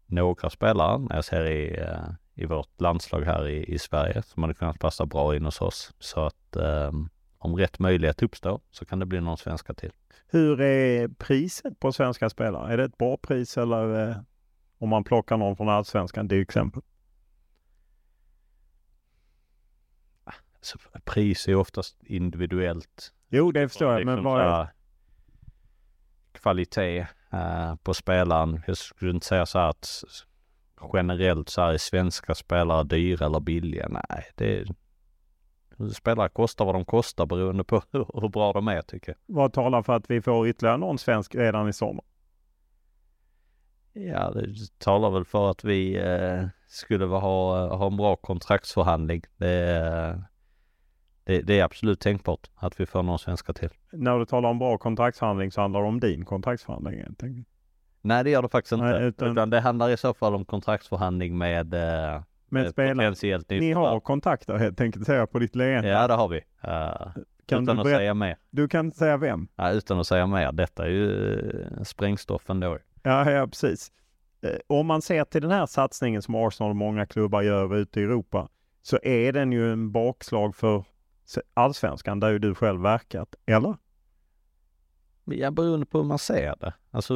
[0.06, 4.53] några spelare, jag ser i, uh, i vårt landslag här i, i Sverige, som hade
[4.53, 5.93] kunnat passa bra in hos oss.
[5.99, 9.91] Så att um, om rätt möjlighet uppstår så kan det bli någon svenska till.
[10.27, 12.73] Hur är priset på svenska spelare?
[12.73, 14.15] Är det ett bra pris eller eh,
[14.77, 16.81] om man plockar någon från allsvenskan till exempel?
[20.23, 23.14] Alltså, pris är oftast individuellt.
[23.30, 24.68] Jo, det förstår jag, men liksom vad är...
[26.31, 28.61] Kvalitet eh, på spelaren.
[28.68, 30.03] Jag skulle inte säga så här att
[30.94, 33.88] generellt så här är svenska spelare dyra eller billiga.
[33.90, 34.68] Nej, det är
[35.94, 39.36] Spelare kostar vad de kostar beroende på hur, bra de är tycker jag.
[39.36, 42.06] Vad talar för att vi får ytterligare någon svensk redan i sommar?
[43.94, 49.22] Ja, det talar väl för att vi eh, skulle ha, ha en bra kontraktsförhandling.
[49.38, 50.24] Det är,
[51.24, 53.70] det, det, är absolut tänkbart att vi får någon svenska till.
[53.91, 57.45] När du talar om bra kontraktsförhandling så handlar det om din kontraktsförhandling?
[58.08, 58.86] Nej, det gör det faktiskt inte.
[58.86, 59.32] Nej, utan...
[59.32, 59.50] utan...
[59.50, 63.44] det handlar i så fall om kontraktsförhandling med eh, med eh, spelare.
[63.50, 65.90] Ni har kontakter helt enkelt, ser jag på ditt leende.
[65.90, 66.38] Ja, det har vi.
[66.38, 68.38] Uh, kan utan att säga mer.
[68.50, 69.48] Du kan säga vem?
[69.56, 70.52] Ja, utan att säga mer.
[70.52, 72.78] Detta är ju uh, sprängstoff ändå.
[73.04, 73.92] Ja, ja precis.
[74.46, 78.00] Uh, om man ser till den här satsningen som Arsenal och många klubbar gör ute
[78.00, 78.50] i Europa
[78.82, 80.84] så är den ju en bakslag för
[81.54, 83.76] allsvenskan där ju du själv verkat, eller?
[85.30, 86.74] Ja, beroende på hur man ser det.
[86.91, 87.14] Alltså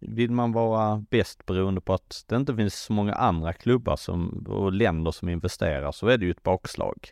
[0.00, 4.46] vill man vara bäst beroende på att det inte finns så många andra klubbar som,
[4.48, 7.10] och länder som investerar så är det ju ett bakslag.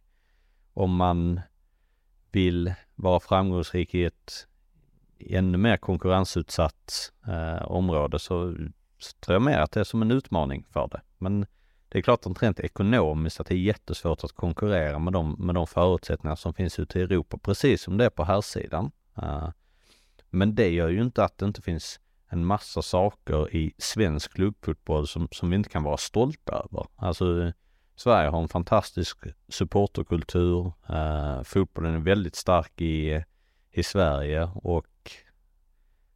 [0.74, 1.40] Om man
[2.32, 4.46] vill vara framgångsrik i ett
[5.18, 8.54] ännu mer konkurrensutsatt eh, område så,
[8.98, 11.00] så tror jag mer att det är som en utmaning för det.
[11.18, 11.46] Men
[11.88, 15.54] det är klart att rent ekonomiskt att det är jättesvårt att konkurrera med de, med
[15.54, 18.90] de förutsättningar som finns ute i Europa, precis som det är på här sidan.
[19.16, 19.48] Eh,
[20.34, 25.06] men det gör ju inte att det inte finns en massa saker i svensk klubbfotboll
[25.06, 26.86] som, som vi inte kan vara stolta över.
[26.96, 27.52] Alltså
[27.96, 30.72] Sverige har en fantastisk supporterkultur.
[30.88, 33.24] Eh, fotbollen är väldigt stark i,
[33.70, 34.86] i Sverige och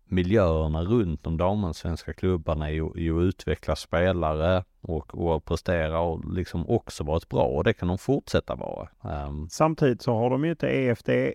[0.04, 6.68] miljöerna runt de damallsvenska klubbarna är ju, ju utveckla spelare och, och prestera och liksom
[6.68, 8.88] också varit bra och det kan de fortsätta vara.
[9.00, 11.32] Um, Samtidigt så har de ju inte EFD eh,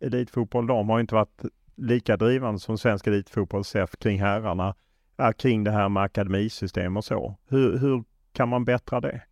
[0.00, 0.66] elitfotboll.
[0.66, 1.42] De har inte varit
[1.76, 4.74] lika drivande som svensk elitfotboll SEF kring herrarna
[5.16, 7.38] är kring det här med akademisystem och så.
[7.48, 9.22] Hur, hur kan man bättra det?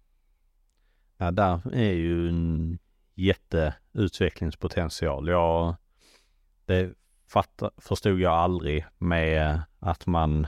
[1.16, 2.78] Ja, där är ju en
[3.14, 5.28] jätteutvecklingspotential.
[5.28, 5.76] Jag,
[6.64, 6.94] det
[7.28, 10.46] fattar, förstod jag aldrig med att man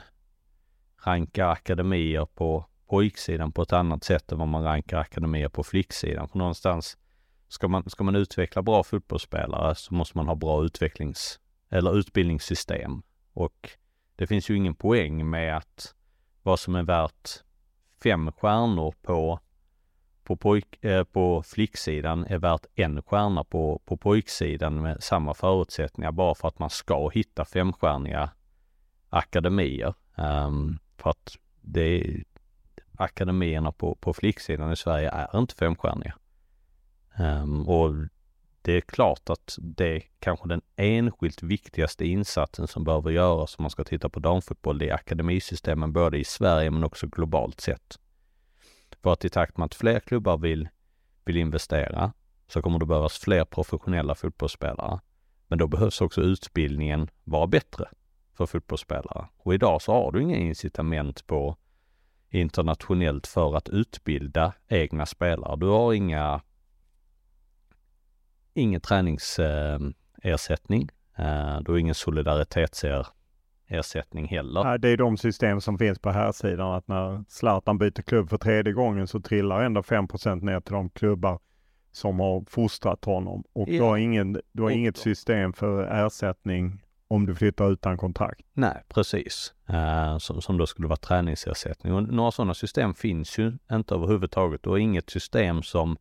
[1.05, 6.28] rankar akademier på pojksidan på ett annat sätt än vad man rankar akademier på flicksidan.
[6.28, 6.98] För någonstans
[7.48, 13.03] ska man, ska man utveckla bra fotbollsspelare så måste man ha bra utvecklings eller utbildningssystem.
[13.33, 13.71] Och
[14.17, 15.95] det finns ju ingen poäng med att
[16.43, 17.31] vad som är värt
[18.03, 19.41] fem stjärnor på,
[20.25, 26.13] på, pojk, eh, på flicksidan är värt en stjärna på, på pojksidan med samma förutsättningar
[26.13, 28.31] bara för att man ska hitta femstjärniga
[29.09, 29.95] akademier.
[30.15, 32.25] Um, för att det är,
[32.97, 36.15] akademierna på, på flicksidan i Sverige är inte femstjärniga.
[37.19, 37.95] Um, och
[38.67, 43.63] det är klart att det är kanske den enskilt viktigaste insatsen som behöver göras om
[43.63, 44.83] man ska titta på damfotboll.
[44.83, 47.99] i akademisystemen både i Sverige men också globalt sett.
[49.03, 50.69] För att i takt med att fler klubbar vill,
[51.25, 52.13] vill investera
[52.49, 55.01] så kommer det behövas fler professionella fotbollsspelare.
[55.49, 57.89] Men då behövs också utbildningen vara bättre
[58.37, 59.29] för fotbollsspelare.
[59.37, 61.57] Och idag så har du inga incitament på
[62.31, 65.57] internationellt för att utbilda egna spelare.
[65.57, 66.41] Du har inga
[68.57, 70.89] ingen träningsersättning.
[71.19, 74.65] Eh, du har ingen solidaritetsersättning heller.
[74.65, 78.31] Nej, det är de system som finns på här sidan att när Zlatan byter klubb
[78.31, 81.39] för tredje gången så trillar ändå 5% ner till de klubbar
[81.93, 83.45] som har fostrat honom.
[83.53, 83.73] Och ja.
[83.73, 88.47] du har, ingen, du har inget system för ersättning om du flyttar utan kontrakt.
[88.53, 89.55] Nej, precis.
[89.70, 91.93] Uh, som, som då skulle vara träningsersättning.
[91.93, 94.66] Och några sådana system finns ju inte överhuvudtaget.
[94.66, 95.97] Och inget system som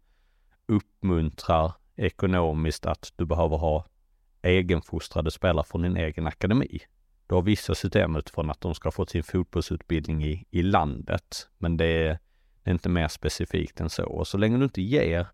[0.67, 3.85] uppmuntrar ekonomiskt att du behöver ha
[4.41, 6.79] egenfostrade spelare från din egen akademi.
[7.27, 11.49] du har vissa system utifrån att de ska få sin fotbollsutbildning i, i landet.
[11.57, 12.19] Men det är,
[12.63, 14.05] det är inte mer specifikt än så.
[14.05, 15.27] Och så länge du inte ger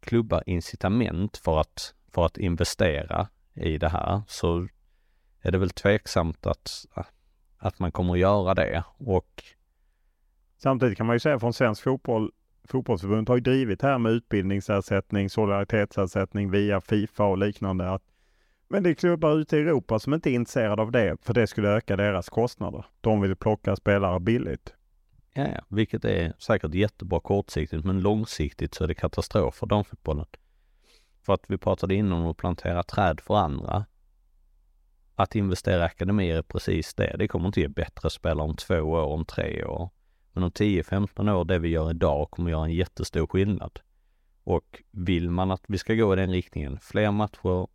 [0.00, 4.68] klubbar incitament för att, för att investera i det här så
[5.40, 6.86] är det väl tveksamt att,
[7.58, 8.84] att man kommer att göra det.
[8.98, 9.44] Och
[10.56, 12.32] Samtidigt kan man ju säga från svensk fotboll,
[12.68, 17.90] fotbollsförbundet har ju drivit här med utbildningsersättning, solidaritetsersättning via Fifa och liknande.
[17.90, 18.02] Att,
[18.68, 21.46] men det är klubbar ute i Europa som inte är intresserade av det, för det
[21.46, 22.84] skulle öka deras kostnader.
[23.00, 24.74] De vill plocka spelare billigt.
[25.34, 30.26] Ja, ja, vilket är säkert jättebra kortsiktigt, men långsiktigt så är det katastrof för damfotbollen.
[31.22, 33.86] För att vi pratade innan om att plantera träd för andra.
[35.14, 37.16] Att investera i akademier är precis det.
[37.18, 39.90] Det kommer inte ge bättre spelare om två år, om tre år.
[40.34, 43.80] Men om 10-15 år, det vi gör idag, kommer göra en jättestor skillnad.
[44.44, 47.66] Och vill man att vi ska gå i den riktningen, fler matcher,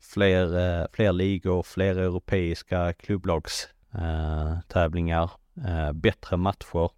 [0.00, 5.30] fler, eh, fler ligor, fler europeiska klubblagstävlingar,
[5.64, 6.90] eh, eh, bättre matcher.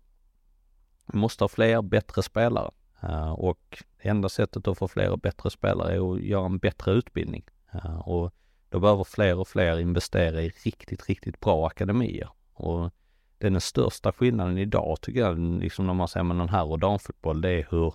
[1.07, 2.71] Vi måste ha fler bättre spelare
[3.03, 6.93] eh, och enda sättet att få fler och bättre spelare är att göra en bättre
[6.93, 7.45] utbildning.
[7.73, 8.35] Eh, och
[8.69, 12.29] då behöver fler och fler investera i riktigt, riktigt bra akademier.
[12.53, 12.91] Och
[13.39, 16.65] det är den största skillnaden idag tycker jag, liksom när man ser med den här
[16.65, 17.95] och damfotboll, det är hur,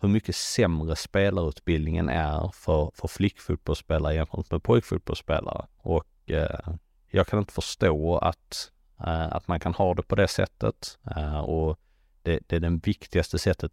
[0.00, 5.66] hur mycket sämre spelarutbildningen är för, för flickfotbollsspelare jämfört med pojkfotbollsspelare.
[5.76, 6.74] Och eh,
[7.10, 10.98] jag kan inte förstå att, eh, att man kan ha det på det sättet.
[11.16, 11.78] Eh, och
[12.22, 13.72] det, det är den viktigaste sättet,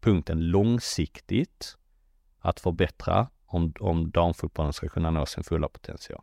[0.00, 1.76] punkten långsiktigt,
[2.38, 6.22] att förbättra om, om damfotbollen ska kunna nå sin fulla potential.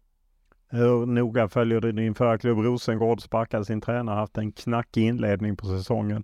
[0.71, 5.57] Hur noga följer du din förra klubb Rosengård sparkade sin tränare, haft en knackig inledning
[5.57, 6.23] på säsongen?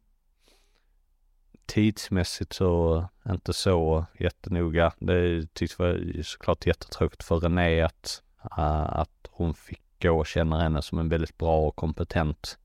[1.65, 4.93] Tidsmässigt så eh, inte så jättenoga.
[4.99, 8.23] Det tycks vara såklart jättetråkigt för René att,
[8.57, 12.57] eh, att hon fick gå och känna henne som en väldigt bra och kompetent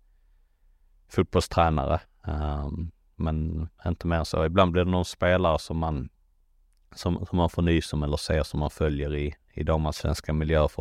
[1.09, 2.01] fotbollstränare.
[2.25, 4.45] Ehm, men inte mer så.
[4.45, 6.09] Ibland blir det någon spelare som man,
[6.95, 9.63] som, som man får nys om eller ser som man följer i, i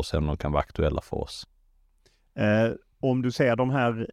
[0.06, 1.48] se om de kan vara aktuella för oss.
[2.36, 4.10] Eh, om du ser de här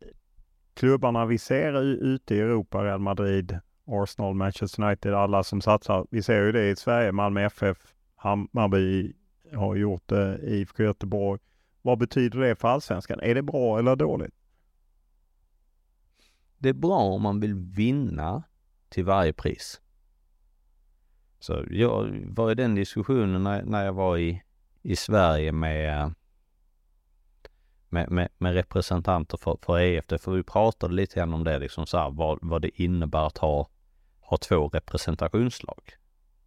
[0.74, 6.06] klubbarna vi ser ute i Europa, Real Madrid, Arsenal, Manchester United, alla som satsar.
[6.10, 7.78] Vi ser ju det i Sverige, Malmö FF,
[8.16, 9.12] Hammarby
[9.52, 11.40] har gjort det, IFK Göteborg.
[11.82, 13.20] Vad betyder det för allsvenskan?
[13.20, 14.34] Är det bra eller dåligt?
[16.58, 18.42] Det är bra om man vill vinna
[18.88, 19.80] till varje pris.
[21.38, 24.42] Så jag var i den diskussionen när, när jag var i,
[24.86, 26.14] i Sverige med,
[27.88, 31.86] med, med, med representanter för, för EFD, för vi pratade lite grann om det, liksom
[31.86, 33.68] så här, vad, vad det innebär att ha,
[34.20, 35.92] ha två representationslag.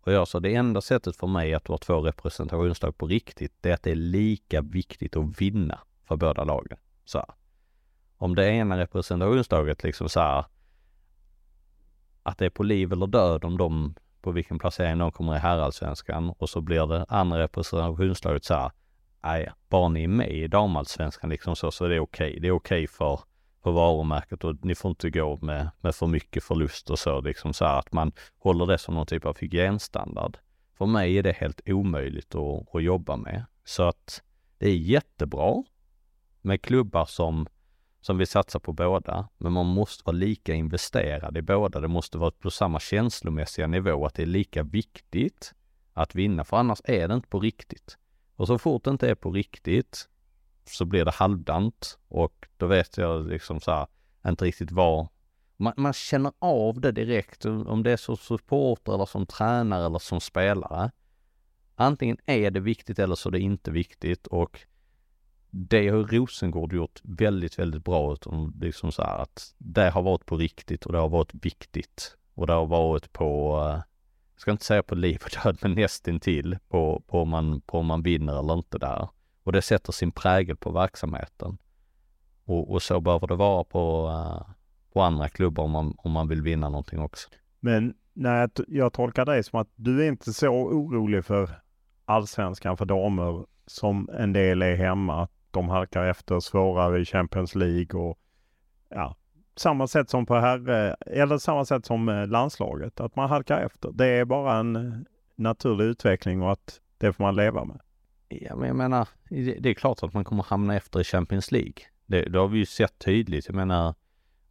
[0.02, 3.70] Och jag sa det enda sättet för mig att ha två representationslag på riktigt, det
[3.70, 6.78] är att det är lika viktigt att vinna för båda lagen.
[7.06, 7.34] Så här.
[8.18, 10.46] Om det ena representationslaget liksom så här,
[12.24, 15.40] att det är på liv eller död om de på vilken placering de kommer i
[15.40, 18.72] herrallsvenskan och så blir det andra representationslaget så här,
[19.24, 22.30] nej, bara ni är med i damallsvenskan liksom så, så är det okej.
[22.30, 22.40] Okay.
[22.40, 23.20] Det är okej okay för,
[23.64, 27.54] för varumärket och ni får inte gå med, med för mycket förlust och så, liksom
[27.54, 30.38] så här att man håller det som någon typ av hygienstandard.
[30.78, 33.46] För mig är det helt omöjligt att, att jobba med.
[33.64, 34.22] Så att
[34.58, 35.64] det är jättebra
[36.42, 37.48] med klubbar som
[38.02, 41.80] som vill satsa på båda, men man måste vara lika investerad i båda.
[41.80, 45.54] Det måste vara på samma känslomässiga nivå, att det är lika viktigt
[45.94, 47.98] att vinna, för annars är det inte på riktigt.
[48.36, 50.10] Och så fort det inte är på riktigt
[50.66, 53.88] så blir det halvdant och då vet jag liksom så här,
[54.28, 55.08] inte riktigt vad
[55.58, 60.00] man, man känner av det direkt, om det är som supporter eller som tränare eller
[60.00, 60.92] som spelare.
[61.76, 64.60] Antingen är det viktigt eller så är det inte viktigt och
[65.52, 68.14] det har Rosengård gjort väldigt, väldigt bra.
[68.14, 72.18] Utan liksom så här att det har varit på riktigt och det har varit viktigt.
[72.34, 73.82] Och det har varit på, eh,
[74.34, 77.80] jag ska inte säga på liv och död, men nästintill på, på, om man, på
[77.80, 79.10] om man vinner eller inte där.
[79.44, 81.58] Och det sätter sin prägel på verksamheten.
[82.44, 84.54] Och, och så behöver det vara på, eh,
[84.94, 87.30] på andra klubbar om man, om man vill vinna någonting också.
[87.60, 91.50] Men när jag, jag tolkar dig som att du är inte så orolig för
[92.06, 98.02] allsvenskan för damer som en del är hemma de halkar efter svårare i Champions League
[98.02, 98.20] och
[98.90, 99.16] ja,
[99.60, 103.62] samma sätt som på herre, eh, eller samma sätt som eh, landslaget, att man halkar
[103.62, 103.92] efter.
[103.92, 104.94] Det är bara en eh,
[105.36, 107.80] naturlig utveckling och att det får man leva med.
[108.28, 109.08] Ja, men jag menar,
[109.60, 111.84] det är klart att man kommer hamna efter i Champions League.
[112.06, 113.48] Det, det har vi ju sett tydligt.
[113.48, 113.96] Jag menar,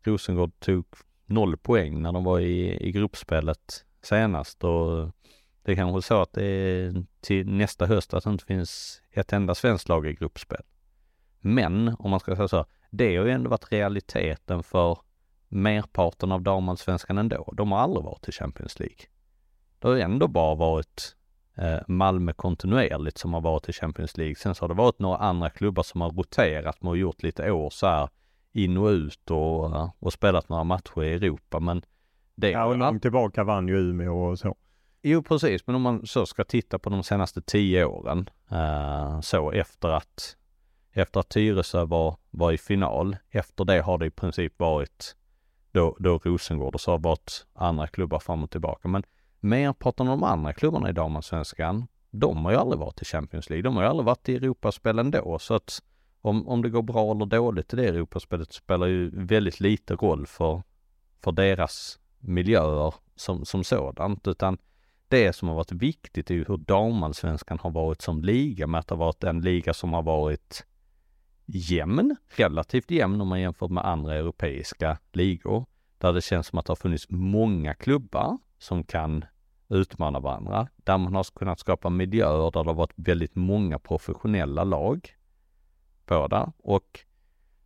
[0.02, 0.84] Rosengård tog
[1.26, 5.10] noll poäng när de var i, i gruppspelet senast och
[5.62, 9.32] Det är kanske så att det är till nästa höst att det inte finns ett
[9.32, 10.62] enda svenskt lag i gruppspel.
[11.40, 14.98] Men om man ska säga så, det har ju ändå varit realiteten för
[15.48, 17.52] merparten av damallsvenskan ändå.
[17.56, 18.98] De har aldrig varit i Champions League.
[19.78, 21.16] Det har ändå bara varit
[21.56, 24.34] eh, Malmö kontinuerligt som har varit i Champions League.
[24.34, 27.70] Sen så har det varit några andra klubbar som har roterat och gjort lite år
[27.70, 28.08] så här
[28.52, 31.60] in och ut och, och spelat några matcher i Europa.
[31.60, 31.82] Men
[32.34, 34.56] det Ja, och långt tillbaka vann ju Umeå och så.
[35.02, 35.66] Jo, precis.
[35.66, 40.36] Men om man så ska titta på de senaste tio åren, eh, så efter att,
[40.98, 45.16] efter att Tyresö var, var i final, efter det har det i princip varit
[45.72, 48.88] då, då Rosengård och så har det varit andra klubbar fram och tillbaka.
[48.88, 49.02] Men
[49.40, 53.62] merparten av de andra klubbarna i damallsvenskan, de har ju aldrig varit i Champions League.
[53.62, 55.38] De har ju aldrig varit i Europaspel ändå.
[55.38, 55.82] Så att
[56.20, 60.26] om, om det går bra eller dåligt i det Europaspelet spelar ju väldigt lite roll
[60.26, 60.62] för,
[61.24, 64.28] för deras miljöer som, som sådant.
[64.28, 64.58] Utan
[65.08, 68.86] det som har varit viktigt är ju hur damallsvenskan har varit som liga, med att
[68.88, 70.64] det har varit en liga som har varit
[71.48, 75.66] jämn, relativt jämn om man jämför med andra europeiska ligor.
[75.98, 79.24] Där det känns som att det har funnits många klubbar som kan
[79.68, 80.68] utmana varandra.
[80.76, 85.14] Där man har kunnat skapa miljöer där det har varit väldigt många professionella lag
[86.06, 86.52] på det.
[86.58, 87.00] Och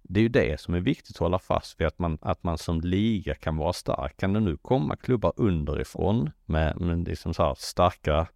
[0.02, 2.58] det är ju det som är viktigt att hålla fast vid, att man, att man
[2.58, 4.16] som liga kan vara stark.
[4.16, 8.26] Kan det nu komma klubbar underifrån med, med liksom så här starka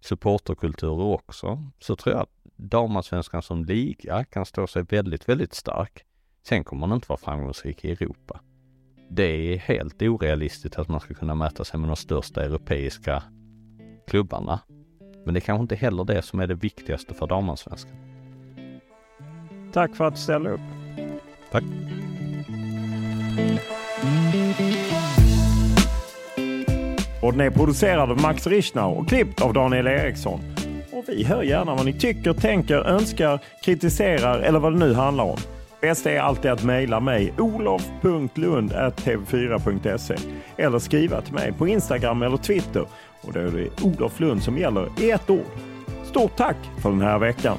[0.00, 6.04] supporterkulturer också, så tror jag att damallsvenskan som liga kan stå sig väldigt, väldigt stark.
[6.46, 8.40] Sen kommer man inte vara framgångsrik i Europa.
[9.10, 13.22] Det är helt orealistiskt att man ska kunna mäta sig med de största europeiska
[14.06, 14.60] klubbarna.
[15.24, 17.96] Men det är kanske inte heller det som är det viktigaste för damallsvenskan.
[19.72, 20.60] Tack för att du ställde upp.
[21.50, 21.64] Tack.
[27.22, 30.51] Och den är producerad av Max Richnau och klippt av Daniel Eriksson.
[31.02, 35.24] Och vi hör gärna vad ni tycker, tänker, önskar, kritiserar eller vad det nu handlar
[35.24, 35.38] om.
[35.80, 40.16] Bäst är alltid att mejla mig olof.lund.tv4.se
[40.56, 42.86] eller skriva till mig på Instagram eller Twitter.
[43.20, 45.46] Och då är det Olof Lund som gäller i ett ord.
[46.04, 47.58] Stort tack för den här veckan!